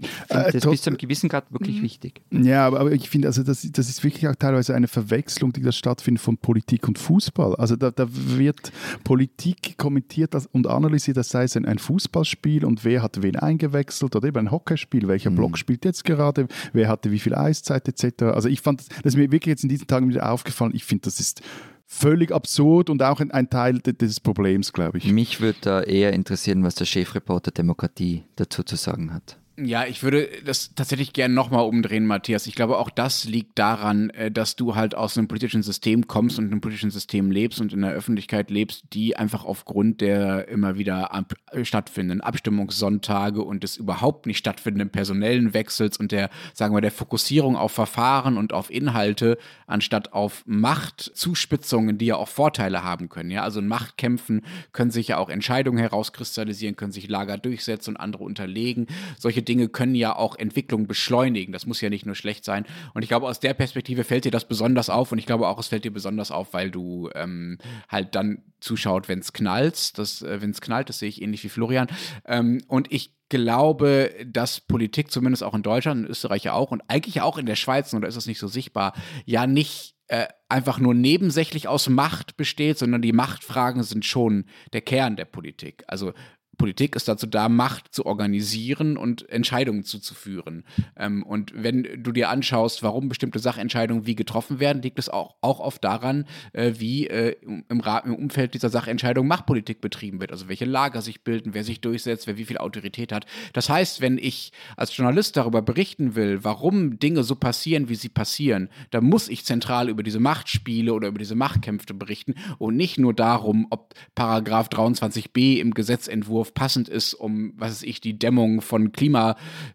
ich 0.00 0.08
finde 0.28 0.44
Äh, 0.48 0.52
das 0.52 0.66
bis 0.70 0.82
zu 0.82 0.90
einem 0.90 0.96
gewissen 0.98 1.28
Grad 1.28 1.52
wirklich 1.52 1.82
wichtig. 1.82 2.22
Ja, 2.30 2.66
aber, 2.66 2.80
aber 2.80 2.92
ich 2.92 3.08
finde, 3.08 3.28
also 3.28 3.42
das, 3.42 3.66
das 3.70 3.88
ist 3.88 4.02
wirklich 4.04 4.26
auch 4.28 4.34
teilweise 4.34 4.74
eine 4.74 4.88
Verwechslung, 4.88 5.52
die 5.52 5.62
da 5.62 5.72
stattfindet 5.72 6.22
von 6.22 6.36
Politik 6.38 6.86
und 6.88 6.98
Fußball. 6.98 7.56
Also 7.56 7.76
da, 7.76 7.90
da 7.90 8.06
wird 8.10 8.72
Politik 9.04 9.76
kommentiert 9.78 10.34
und 10.52 10.66
analysiert, 10.66 11.16
das 11.16 11.28
sei 11.28 11.44
es 11.44 11.56
ein, 11.56 11.64
ein 11.66 11.78
Fußballspiel 11.78 12.64
und 12.64 12.84
wer 12.84 13.02
hat 13.02 13.22
wen 13.22 13.36
eingewechselt 13.36 14.16
oder 14.16 14.26
eben 14.26 14.38
ein 14.38 14.50
Hockeyspiel, 14.50 15.06
welcher 15.08 15.30
Block 15.30 15.58
spielt 15.58 15.84
jetzt 15.84 16.04
gerade, 16.04 16.48
wer 16.72 16.88
hatte 16.88 17.10
wie 17.10 17.18
viel 17.18 17.34
Eiszeit 17.34 17.86
etc. 17.88 18.24
Also 18.24 18.48
ich 18.48 18.60
fand, 18.60 18.80
das 19.02 19.14
ist 19.14 19.16
mir 19.16 19.30
wirklich 19.30 19.52
jetzt 19.52 19.62
in 19.62 19.68
diesen 19.68 19.86
Tagen 19.86 20.08
wieder 20.08 20.30
aufgefallen, 20.30 20.72
ich 20.74 20.84
finde, 20.84 21.02
das 21.02 21.20
ist 21.20 21.42
völlig 21.86 22.32
absurd 22.32 22.88
und 22.90 23.02
auch 23.02 23.20
ein, 23.20 23.50
Teil 23.50 23.78
de- 23.78 23.92
des 23.92 24.18
Problems, 24.18 24.72
glaube 24.72 24.98
ich. 24.98 25.12
Mich 25.12 25.40
würde 25.40 25.58
da 25.60 25.82
eher 25.82 26.12
interessieren, 26.12 26.64
was 26.64 26.74
der 26.74 26.86
Chefreporter 26.86 27.50
Demokratie 27.50 28.24
dazu 28.36 28.62
zu 28.62 28.76
sagen 28.76 29.12
hat. 29.12 29.38
Ja, 29.56 29.86
ich 29.86 30.02
würde 30.02 30.28
das 30.44 30.74
tatsächlich 30.74 31.12
gerne 31.12 31.32
nochmal 31.32 31.64
umdrehen, 31.64 32.06
Matthias. 32.06 32.48
Ich 32.48 32.56
glaube, 32.56 32.76
auch 32.76 32.90
das 32.90 33.24
liegt 33.24 33.56
daran, 33.56 34.10
äh, 34.10 34.28
dass 34.28 34.56
du 34.56 34.74
halt 34.74 34.96
aus 34.96 35.16
einem 35.16 35.28
politischen 35.28 35.62
System 35.62 36.08
kommst 36.08 36.40
und 36.40 36.46
in 36.46 36.50
einem 36.50 36.60
politischen 36.60 36.90
System 36.90 37.30
lebst 37.30 37.60
und 37.60 37.72
in 37.72 37.82
der 37.82 37.92
Öffentlichkeit 37.92 38.50
lebst, 38.50 38.82
die 38.92 39.16
einfach 39.16 39.44
aufgrund 39.44 40.00
der 40.00 40.48
immer 40.48 40.76
wieder 40.76 41.14
ab 41.14 41.34
stattfindenden 41.62 42.20
Abstimmungssonntage 42.20 43.42
und 43.42 43.62
des 43.62 43.76
überhaupt 43.76 44.26
nicht 44.26 44.38
stattfindenden 44.38 44.90
personellen 44.90 45.54
Wechsels 45.54 45.98
und 45.98 46.10
der, 46.10 46.30
sagen 46.52 46.74
wir, 46.74 46.80
der 46.80 46.90
Fokussierung 46.90 47.54
auf 47.54 47.70
Verfahren 47.70 48.36
und 48.36 48.52
auf 48.52 48.72
Inhalte 48.72 49.38
anstatt 49.68 50.12
auf 50.12 50.42
Machtzuspitzungen, 50.46 51.96
die 51.96 52.06
ja 52.06 52.16
auch 52.16 52.28
Vorteile 52.28 52.82
haben 52.82 53.08
können. 53.08 53.30
Ja, 53.30 53.44
also 53.44 53.60
in 53.60 53.68
Machtkämpfen 53.68 54.42
können 54.72 54.90
sich 54.90 55.06
ja 55.06 55.18
auch 55.18 55.28
Entscheidungen 55.28 55.78
herauskristallisieren, 55.78 56.74
können 56.74 56.90
sich 56.90 57.08
Lager 57.08 57.38
durchsetzen 57.38 57.90
und 57.90 57.98
andere 57.98 58.24
unterlegen. 58.24 58.88
Solche 59.16 59.43
Dinge 59.44 59.68
können 59.68 59.94
ja 59.94 60.16
auch 60.16 60.36
Entwicklung 60.36 60.86
beschleunigen. 60.86 61.52
Das 61.52 61.66
muss 61.66 61.80
ja 61.80 61.90
nicht 61.90 62.06
nur 62.06 62.14
schlecht 62.14 62.44
sein. 62.44 62.66
Und 62.94 63.02
ich 63.02 63.08
glaube, 63.08 63.26
aus 63.26 63.40
der 63.40 63.54
Perspektive 63.54 64.04
fällt 64.04 64.24
dir 64.24 64.30
das 64.30 64.48
besonders 64.48 64.90
auf. 64.90 65.12
Und 65.12 65.18
ich 65.18 65.26
glaube 65.26 65.48
auch, 65.48 65.58
es 65.58 65.68
fällt 65.68 65.84
dir 65.84 65.92
besonders 65.92 66.30
auf, 66.30 66.52
weil 66.52 66.70
du 66.70 67.10
ähm, 67.14 67.58
halt 67.88 68.14
dann 68.14 68.42
zuschaut, 68.60 69.08
wenn 69.08 69.20
es 69.20 69.32
knallt. 69.32 69.98
Das, 69.98 70.22
äh, 70.22 70.40
wenn 70.40 70.50
es 70.50 70.60
knallt, 70.60 70.88
das 70.88 70.98
sehe 70.98 71.08
ich 71.08 71.22
ähnlich 71.22 71.44
wie 71.44 71.48
Florian. 71.48 71.88
Ähm, 72.24 72.60
und 72.66 72.92
ich 72.92 73.14
glaube, 73.28 74.14
dass 74.26 74.60
Politik 74.60 75.10
zumindest 75.10 75.42
auch 75.42 75.54
in 75.54 75.62
Deutschland, 75.62 76.04
in 76.04 76.10
Österreich 76.10 76.44
ja 76.44 76.52
auch 76.52 76.70
und 76.70 76.82
eigentlich 76.88 77.20
auch 77.20 77.38
in 77.38 77.46
der 77.46 77.56
Schweiz, 77.56 77.90
da 77.90 77.98
ist 78.06 78.16
es 78.16 78.26
nicht 78.26 78.38
so 78.38 78.48
sichtbar, 78.48 78.94
ja 79.24 79.46
nicht 79.46 79.94
äh, 80.08 80.26
einfach 80.48 80.78
nur 80.78 80.94
nebensächlich 80.94 81.66
aus 81.66 81.88
Macht 81.88 82.36
besteht, 82.36 82.78
sondern 82.78 83.02
die 83.02 83.12
Machtfragen 83.12 83.82
sind 83.82 84.04
schon 84.04 84.44
der 84.72 84.82
Kern 84.82 85.16
der 85.16 85.24
Politik. 85.24 85.82
Also 85.88 86.12
Politik 86.56 86.96
ist 86.96 87.08
dazu 87.08 87.26
da, 87.26 87.48
Macht 87.48 87.94
zu 87.94 88.06
organisieren 88.06 88.96
und 88.96 89.28
Entscheidungen 89.28 89.84
zuzuführen. 89.84 90.64
Ähm, 90.96 91.22
und 91.22 91.52
wenn 91.54 92.02
du 92.02 92.12
dir 92.12 92.30
anschaust, 92.30 92.82
warum 92.82 93.08
bestimmte 93.08 93.38
Sachentscheidungen 93.38 94.06
wie 94.06 94.14
getroffen 94.14 94.60
werden, 94.60 94.82
liegt 94.82 94.98
es 94.98 95.08
auch, 95.08 95.36
auch 95.40 95.60
oft 95.60 95.82
daran, 95.84 96.26
äh, 96.52 96.72
wie 96.78 97.06
äh, 97.06 97.36
im, 97.42 97.80
Ra 97.80 97.98
im 97.98 98.14
Umfeld 98.14 98.54
dieser 98.54 98.70
Sachentscheidung 98.70 99.26
Machtpolitik 99.26 99.80
betrieben 99.80 100.20
wird. 100.20 100.32
Also 100.32 100.48
welche 100.48 100.64
Lager 100.64 101.02
sich 101.02 101.22
bilden, 101.22 101.54
wer 101.54 101.64
sich 101.64 101.80
durchsetzt, 101.80 102.26
wer 102.26 102.36
wie 102.36 102.44
viel 102.44 102.58
Autorität 102.58 103.12
hat. 103.12 103.26
Das 103.52 103.68
heißt, 103.68 104.00
wenn 104.00 104.18
ich 104.18 104.52
als 104.76 104.96
Journalist 104.96 105.36
darüber 105.36 105.62
berichten 105.62 106.14
will, 106.14 106.44
warum 106.44 106.98
Dinge 106.98 107.24
so 107.24 107.36
passieren, 107.36 107.88
wie 107.88 107.94
sie 107.94 108.08
passieren, 108.08 108.68
dann 108.90 109.04
muss 109.04 109.28
ich 109.28 109.44
zentral 109.44 109.88
über 109.88 110.02
diese 110.02 110.20
Machtspiele 110.20 110.92
oder 110.92 111.08
über 111.08 111.18
diese 111.18 111.34
Machtkämpfe 111.34 111.94
berichten 111.94 112.34
und 112.58 112.76
nicht 112.76 112.98
nur 112.98 113.14
darum, 113.14 113.66
ob 113.70 113.94
Paragraph 114.14 114.68
23b 114.68 115.58
im 115.58 115.74
Gesetzentwurf 115.74 116.43
passend 116.52 116.88
ist, 116.88 117.14
um, 117.14 117.54
was 117.56 117.70
weiß 117.70 117.82
ich, 117.84 118.00
die 118.00 118.18
Dämmung 118.18 118.60
von 118.60 118.92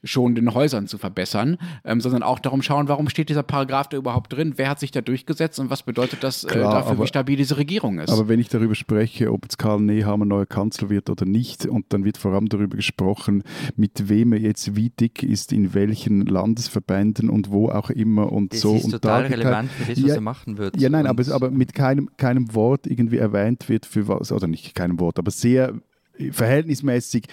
klimaschonenden 0.04 0.54
Häusern 0.54 0.88
zu 0.88 0.98
verbessern, 0.98 1.58
ähm, 1.84 2.02
sondern 2.02 2.24
auch 2.24 2.40
darum 2.40 2.62
schauen, 2.62 2.88
warum 2.88 3.10
steht 3.10 3.30
dieser 3.30 3.44
Paragraph 3.44 3.88
da 3.90 3.98
überhaupt 3.98 4.34
drin, 4.34 4.54
wer 4.58 4.70
hat 4.70 4.80
sich 4.80 4.92
da 4.92 5.02
durchgesetzt 5.02 5.60
und 5.60 5.70
was 5.70 5.84
bedeutet 5.84 6.24
das 6.24 6.44
äh, 6.44 6.48
Klar, 6.48 6.74
dafür, 6.74 6.92
aber- 6.92 7.04
wie 7.04 7.08
stabil 7.08 7.38
diese 7.38 7.58
Regierung 7.58 8.00
ist. 8.00 8.10
Aber 8.12 8.28
wenn 8.28 8.40
ich 8.40 8.50
darüber 8.50 8.76
spreche, 8.76 9.32
ob 9.32 9.46
jetzt 9.46 9.58
Karl 9.58 9.80
Nehammer 9.82 10.26
neuer 10.26 10.46
Kanzler 10.46 10.90
wird 10.90 11.10
oder 11.10 11.26
nicht, 11.26 11.66
und 11.66 11.86
dann 11.94 12.04
wird 12.06 12.18
vor 12.18 12.34
allem 12.34 12.50
darüber 12.50 12.76
gesprochen, 12.76 13.44
mit 13.76 14.10
wem 14.10 14.34
er 14.34 14.40
jetzt 14.40 14.76
wie 14.76 14.90
dick 14.90 15.24
ist, 15.24 15.54
in 15.54 15.74
welchen 15.74 16.26
Landesverbänden 16.26 17.30
und 17.30 17.50
wo 17.50 17.70
auch 17.70 17.90
immer 17.90 18.32
und 18.32 18.54
Das 18.54 18.62
so. 18.62 18.76
ist 18.76 18.86
und 18.86 18.92
total 18.92 19.24
da 19.24 19.30
relevant 19.30 19.72
für 19.72 19.86
das, 19.86 20.02
was 20.04 20.10
Ja, 20.10 20.16
er 20.16 20.22
machen 20.22 20.58
wird. 20.58 20.80
Ja, 20.80 20.90
nein, 20.90 21.08
aber, 21.08 21.22
es- 21.22 21.30
aber 21.32 21.52
mit 21.52 21.74
keinem, 21.74 22.10
keinem 22.18 22.54
Wort 22.54 22.88
irgendwie 22.88 23.18
erwähnt 23.18 23.70
wird 23.70 23.86
für 23.86 24.08
was, 24.08 24.32
oder 24.32 24.48
nicht 24.48 24.76
keinem 24.76 25.00
Wort, 25.00 25.20
aber 25.20 25.32
sehr 25.32 25.74
verhältnismäßig 26.32 27.26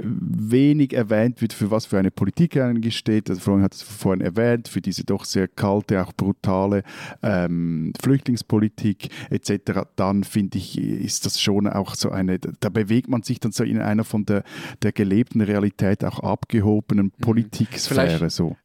wenig 0.00 0.92
erwähnt 0.92 1.40
wird, 1.40 1.52
für 1.52 1.70
was 1.70 1.86
für 1.86 1.98
eine 1.98 2.10
Politik 2.10 2.56
er 2.56 2.66
eigentlich 2.66 2.96
steht. 2.96 3.28
Also 3.30 3.40
Florian 3.40 3.64
hat 3.64 3.74
es 3.74 3.82
vorhin 3.82 4.20
erwähnt, 4.24 4.68
für 4.68 4.80
diese 4.80 5.04
doch 5.04 5.24
sehr 5.24 5.48
kalte, 5.48 6.02
auch 6.04 6.12
brutale 6.12 6.82
ähm, 7.22 7.92
Flüchtlingspolitik 8.02 9.08
etc. 9.30 9.80
Dann 9.96 10.24
finde 10.24 10.58
ich, 10.58 10.78
ist 10.78 11.26
das 11.26 11.40
schon 11.40 11.66
auch 11.68 11.94
so 11.94 12.10
eine, 12.10 12.38
da 12.38 12.68
bewegt 12.68 13.08
man 13.08 13.22
sich 13.22 13.40
dann 13.40 13.52
so 13.52 13.64
in 13.64 13.80
einer 13.80 14.04
von 14.04 14.24
der, 14.26 14.44
der 14.82 14.92
gelebten 14.92 15.40
Realität 15.40 16.04
auch 16.04 16.20
abgehobenen 16.20 17.10
Politiksphäre. 17.10 18.18
Vielleicht- 18.18 18.30
So. 18.34 18.56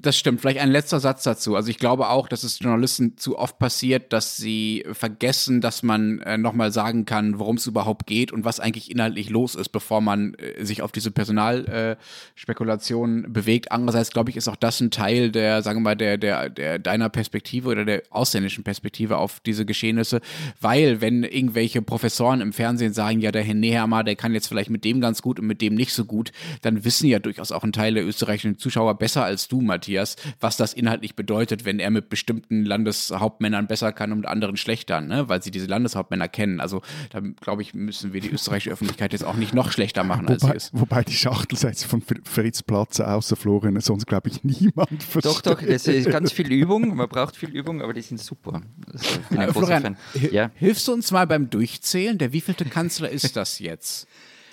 Das 0.00 0.18
stimmt. 0.18 0.40
Vielleicht 0.40 0.58
ein 0.58 0.72
letzter 0.72 0.98
Satz 0.98 1.22
dazu. 1.22 1.54
Also 1.54 1.70
ich 1.70 1.78
glaube 1.78 2.08
auch, 2.08 2.26
dass 2.26 2.42
es 2.42 2.58
Journalisten 2.58 3.16
zu 3.16 3.38
oft 3.38 3.60
passiert, 3.60 4.12
dass 4.12 4.36
sie 4.36 4.84
vergessen, 4.90 5.60
dass 5.60 5.84
man 5.84 6.18
äh, 6.22 6.36
nochmal 6.36 6.72
sagen 6.72 7.04
kann, 7.04 7.38
worum 7.38 7.54
es 7.54 7.68
überhaupt 7.68 8.08
geht 8.08 8.32
und 8.32 8.44
was 8.44 8.58
eigentlich 8.58 8.90
inhaltlich 8.90 9.30
los 9.30 9.54
ist, 9.54 9.68
bevor 9.68 10.00
man 10.00 10.34
äh, 10.34 10.64
sich 10.64 10.82
auf 10.82 10.90
diese 10.90 11.12
Personalspekulation 11.12 13.26
äh, 13.26 13.28
bewegt. 13.28 13.70
Andererseits 13.70 14.10
glaube 14.10 14.30
ich, 14.30 14.36
ist 14.36 14.48
auch 14.48 14.56
das 14.56 14.80
ein 14.80 14.90
Teil 14.90 15.30
der, 15.30 15.62
sagen 15.62 15.78
wir 15.78 15.84
mal, 15.84 15.94
der, 15.94 16.18
der, 16.18 16.50
der 16.50 16.80
deiner 16.80 17.08
Perspektive 17.08 17.68
oder 17.68 17.84
der 17.84 18.02
ausländischen 18.10 18.64
Perspektive 18.64 19.18
auf 19.18 19.38
diese 19.38 19.64
Geschehnisse, 19.64 20.20
weil 20.60 21.00
wenn 21.00 21.22
irgendwelche 21.22 21.80
Professoren 21.80 22.40
im 22.40 22.52
Fernsehen 22.52 22.92
sagen, 22.92 23.20
ja, 23.20 23.30
der 23.30 23.44
Herr 23.44 23.54
Nehammer, 23.54 24.02
der 24.02 24.16
kann 24.16 24.34
jetzt 24.34 24.48
vielleicht 24.48 24.70
mit 24.70 24.84
dem 24.84 25.00
ganz 25.00 25.22
gut 25.22 25.38
und 25.38 25.46
mit 25.46 25.62
dem 25.62 25.76
nicht 25.76 25.92
so 25.92 26.04
gut, 26.04 26.32
dann 26.62 26.84
wissen 26.84 27.06
ja 27.06 27.20
durchaus 27.20 27.52
auch 27.52 27.62
ein 27.62 27.72
Teil 27.72 27.94
der 27.94 28.04
österreichischen 28.04 28.58
Zuschauer 28.58 28.98
besser 28.98 29.22
als 29.22 29.46
du, 29.46 29.59
Matthias, 29.66 30.16
was 30.40 30.56
das 30.56 30.72
inhaltlich 30.74 31.14
bedeutet, 31.16 31.64
wenn 31.64 31.78
er 31.80 31.90
mit 31.90 32.08
bestimmten 32.08 32.64
Landeshauptmännern 32.64 33.66
besser 33.66 33.92
kann 33.92 34.12
und 34.12 34.18
mit 34.20 34.26
anderen 34.28 34.56
schlechter, 34.56 35.00
ne? 35.00 35.28
weil 35.28 35.42
sie 35.42 35.50
diese 35.50 35.66
Landeshauptmänner 35.66 36.28
kennen. 36.28 36.60
Also 36.60 36.82
da 37.10 37.20
glaube 37.20 37.62
ich, 37.62 37.74
müssen 37.74 38.12
wir 38.12 38.20
die 38.20 38.30
österreichische 38.30 38.70
Öffentlichkeit 38.70 39.12
jetzt 39.12 39.24
auch 39.24 39.36
nicht 39.36 39.54
noch 39.54 39.72
schlechter 39.72 40.04
machen, 40.04 40.28
als 40.28 40.42
sie 40.42 40.48
Wobei, 40.48 40.56
ist. 40.56 40.70
wobei 40.72 41.02
die 41.04 41.12
Schachtelsätze 41.14 41.88
von 41.88 42.02
Fr- 42.02 42.20
Fritz 42.24 42.62
Platzer 42.62 43.14
außer 43.14 43.36
Florian 43.36 43.78
sonst, 43.80 44.06
glaube 44.06 44.28
ich, 44.28 44.42
niemand 44.44 45.02
versteht. 45.02 45.24
Doch, 45.24 45.40
doch, 45.40 45.62
das 45.62 45.86
ist 45.86 46.10
ganz 46.10 46.32
viel 46.32 46.50
Übung. 46.52 46.94
Man 46.96 47.08
braucht 47.08 47.36
viel 47.36 47.50
Übung, 47.50 47.82
aber 47.82 47.92
die 47.92 48.02
sind 48.02 48.20
super. 48.20 48.62
Also, 48.92 49.04
ich 49.20 49.26
bin 49.28 49.38
ein 49.38 49.48
Äh, 49.48 49.52
Florian, 49.52 49.96
Ja. 50.30 50.50
hilfst 50.54 50.86
du 50.88 50.92
uns 50.92 51.10
mal 51.10 51.26
beim 51.26 51.50
Durchzählen? 51.50 52.18
Der 52.18 52.32
wievielte 52.32 52.64
Kanzler 52.64 53.08
ist 53.10 53.36
das 53.36 53.58
jetzt 53.58 54.06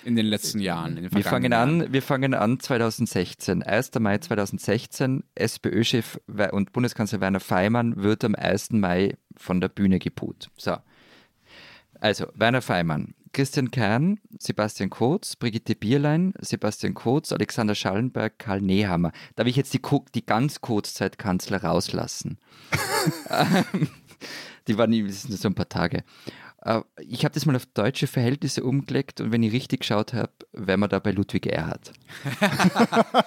in 0.08 0.16
den 0.16 0.26
letzten 0.26 0.58
Jahren? 0.58 0.96
Den 0.96 1.14
Wir 1.14 1.22
fangen 1.22 1.52
Jahren? 1.52 1.82
an, 1.82 1.92
wir 1.92 2.02
fangen 2.02 2.34
an 2.34 2.58
2016. 2.58 3.62
1. 3.62 3.90
Mai 4.00 4.18
2016. 4.18 5.22
SPÖ-Chef 5.34 6.18
und 6.50 6.72
Bundeskanzler 6.72 7.20
Werner 7.20 7.40
Feimann 7.40 8.02
wird 8.02 8.24
am 8.24 8.34
1. 8.34 8.72
Mai 8.72 9.16
von 9.36 9.60
der 9.60 9.68
Bühne 9.68 9.98
geput. 9.98 10.48
So. 10.56 10.76
Also, 12.00 12.26
Werner 12.34 12.62
Feimann, 12.62 13.14
Christian 13.32 13.70
Kern, 13.70 14.18
Sebastian 14.38 14.88
Kurz, 14.88 15.36
Brigitte 15.36 15.74
Bierlein, 15.74 16.32
Sebastian 16.40 16.94
Kurz, 16.94 17.32
Alexander 17.32 17.74
Schallenberg, 17.74 18.38
Karl 18.38 18.62
Nehammer. 18.62 19.12
Darf 19.36 19.46
ich 19.46 19.56
jetzt 19.56 19.74
die, 19.74 19.80
die 20.14 20.24
ganz 20.24 20.60
Kurzzeitkanzler 20.60 21.62
rauslassen? 21.62 22.38
Die 24.68 24.78
waren 24.78 25.06
das 25.06 25.22
sind 25.22 25.38
so 25.38 25.48
ein 25.48 25.54
paar 25.54 25.68
Tage. 25.68 26.04
Äh, 26.62 26.80
Ich 27.00 27.24
habe 27.24 27.32
das 27.34 27.46
mal 27.46 27.56
auf 27.56 27.66
deutsche 27.66 28.06
Verhältnisse 28.06 28.62
umgelegt 28.64 29.20
und 29.20 29.32
wenn 29.32 29.42
ich 29.42 29.52
richtig 29.52 29.80
geschaut 29.80 30.12
habe, 30.12 30.30
wären 30.52 30.80
wir 30.80 30.88
da 30.88 30.98
bei 30.98 31.10
Ludwig 31.12 31.46
Erhard. 31.46 31.92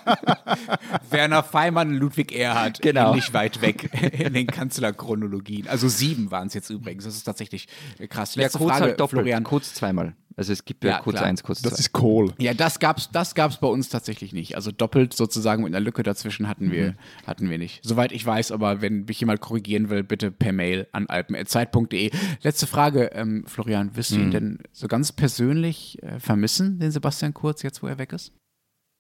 Werner 1.10 1.44
Feimann, 1.44 1.94
Ludwig 1.96 2.32
Erhard, 2.34 2.82
Genau. 2.82 3.16
nicht 3.16 3.34
weit 3.34 3.62
weg 3.62 3.90
in 4.20 4.34
den 4.34 4.48
Kanzlerchronologien. 4.48 5.68
Also 5.68 5.88
sieben 5.88 6.32
waren 6.32 6.48
es 6.48 6.54
jetzt 6.54 6.70
übrigens. 6.70 7.04
Das 7.06 7.16
ist 7.16 7.24
tatsächlich 7.24 7.68
krass. 8.10 8.36
Ja, 8.36 8.44
Letzte 8.44 8.58
kurz 8.60 8.72
Frage, 8.72 8.86
halt 8.86 9.00
doppelt, 9.00 9.22
Florian. 9.22 9.44
kurz 9.44 9.74
zweimal. 9.74 10.16
Also 10.38 10.54
es 10.54 10.64
gibt 10.64 10.86
ja, 10.86 10.92
Ja, 10.92 11.00
kurz 11.00 11.18
klar. 11.18 11.28
eins, 11.28 11.44
kurz 11.44 11.62
Das 11.62 11.74
zwei. 11.74 11.80
ist 11.80 11.92
Kohl. 11.92 12.34
Ja, 12.40 12.54
das 12.54 12.80
gab's, 12.80 13.10
das 13.12 13.36
gab's 13.36 13.58
bei 13.58 13.68
uns 13.68 13.90
tatsächlich 13.90 14.32
nicht. 14.32 14.56
Also 14.56 14.72
doppelt 14.72 15.14
sozusagen 15.14 15.62
mit 15.64 15.74
einer 15.76 15.82
Lücke 15.84 16.04
dazwischen 16.04 16.48
hatten 16.48 16.68
Mhm. 16.68 16.72
wir, 16.72 16.96
hatten 17.28 17.50
wir 17.50 17.58
nicht. 17.58 17.82
Soweit 17.84 18.14
ich 18.14 18.26
weiß, 18.26 18.54
aber 18.54 18.82
wenn 18.82 19.04
mich 19.06 19.20
jemand 19.20 19.42
korrigieren 19.42 19.90
will, 19.90 20.04
bitte 20.04 20.32
per 20.32 20.54
Mail 20.54 20.88
an 20.94 21.08
alpen.zeit.de. 21.36 22.12
Letzte 22.42 22.68
Frage, 22.68 23.12
ähm, 23.14 23.44
Florian, 23.48 23.96
wirst 23.96 24.12
du 24.12 24.16
Mhm. 24.16 24.22
ihn 24.24 24.32
denn 24.32 24.60
so 24.72 24.88
ganz 24.88 25.12
persönlich 25.12 26.02
äh, 26.04 26.20
vermissen, 26.20 26.80
den 26.80 26.92
Sebastian 26.92 27.34
Kurz, 27.34 27.62
jetzt 27.64 27.82
wo 27.84 27.88
er 27.88 27.98
weg 27.98 28.14
ist? 28.14 28.34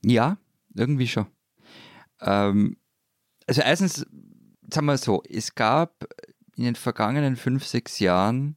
Ja, 0.03 0.37
irgendwie 0.73 1.07
schon. 1.07 1.27
Ähm, 2.21 2.77
also 3.47 3.61
erstens, 3.61 4.05
sagen 4.69 4.85
wir 4.85 4.97
so, 4.97 5.23
es 5.29 5.55
gab 5.55 6.05
in 6.55 6.63
den 6.63 6.75
vergangenen 6.75 7.35
fünf, 7.35 7.65
sechs 7.65 7.99
Jahren, 7.99 8.55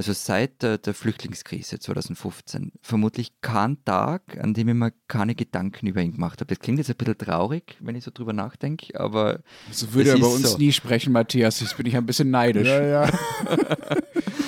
also 0.00 0.14
seit 0.14 0.62
der, 0.62 0.78
der 0.78 0.94
Flüchtlingskrise 0.94 1.78
2015, 1.78 2.72
vermutlich 2.80 3.32
keinen 3.42 3.84
Tag, 3.84 4.22
an 4.42 4.54
dem 4.54 4.68
ich 4.68 4.74
mir 4.74 4.92
keine 5.08 5.34
Gedanken 5.34 5.86
über 5.88 6.00
ihn 6.00 6.12
gemacht 6.12 6.40
habe. 6.40 6.46
Das 6.54 6.58
klingt 6.58 6.78
jetzt 6.78 6.88
ein 6.88 6.96
bisschen 6.96 7.18
traurig, 7.18 7.76
wenn 7.80 7.94
ich 7.96 8.04
so 8.04 8.10
drüber 8.10 8.32
nachdenke, 8.32 8.98
aber 8.98 9.40
So 9.70 9.92
würde 9.92 10.12
Das 10.12 10.18
er 10.18 10.22
bei 10.22 10.28
ist 10.28 10.34
uns 10.36 10.50
so. 10.52 10.56
nie 10.56 10.72
sprechen, 10.72 11.12
Matthias. 11.12 11.60
Jetzt 11.60 11.76
bin 11.76 11.84
ich 11.84 11.94
ein 11.98 12.06
bisschen 12.06 12.30
neidisch. 12.30 12.66
Ja, 12.66 12.82
ja. 12.82 13.10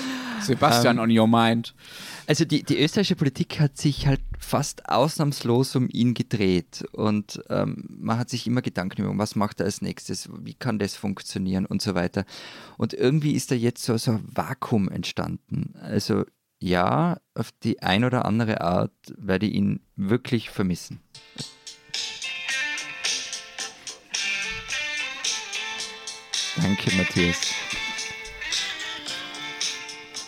Sebastian 0.42 0.98
on 0.98 1.16
your 1.16 1.26
mind. 1.26 1.74
Also 2.26 2.44
die, 2.44 2.62
die 2.62 2.82
österreichische 2.82 3.16
Politik 3.16 3.60
hat 3.60 3.76
sich 3.76 4.06
halt 4.06 4.20
fast 4.38 4.88
ausnahmslos 4.88 5.76
um 5.76 5.88
ihn 5.90 6.14
gedreht 6.14 6.84
und 6.92 7.42
ähm, 7.48 7.84
man 7.88 8.18
hat 8.18 8.30
sich 8.30 8.46
immer 8.46 8.62
Gedanken 8.62 9.02
gemacht, 9.02 9.18
was 9.18 9.36
macht 9.36 9.60
er 9.60 9.66
als 9.66 9.82
nächstes, 9.82 10.28
wie 10.42 10.54
kann 10.54 10.78
das 10.78 10.96
funktionieren 10.96 11.66
und 11.66 11.82
so 11.82 11.94
weiter. 11.94 12.24
Und 12.76 12.94
irgendwie 12.94 13.32
ist 13.32 13.50
da 13.50 13.54
jetzt 13.54 13.84
so, 13.84 13.96
so 13.96 14.12
ein 14.12 14.24
Vakuum 14.24 14.88
entstanden. 14.88 15.74
Also 15.80 16.24
ja, 16.58 17.18
auf 17.34 17.50
die 17.64 17.82
ein 17.82 18.04
oder 18.04 18.24
andere 18.24 18.60
Art 18.60 18.92
werde 19.16 19.46
ich 19.46 19.54
ihn 19.54 19.80
wirklich 19.96 20.50
vermissen. 20.50 21.00
Danke, 26.56 26.94
Matthias. 26.96 27.54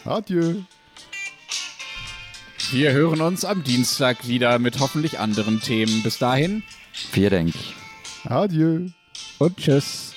Adieu. 0.05 0.63
Wir 2.71 2.93
hören 2.93 3.21
uns 3.21 3.45
am 3.45 3.63
Dienstag 3.63 4.27
wieder 4.27 4.59
mit 4.59 4.81
hoffentlich 4.81 5.19
anderen 5.19 5.61
Themen. 5.61 6.03
Bis 6.03 6.19
dahin 6.19 6.63
Vielen 6.93 7.53
Dank. 7.53 7.55
Adieu. 8.25 8.89
und 9.39 9.57
tschüss. 9.57 10.14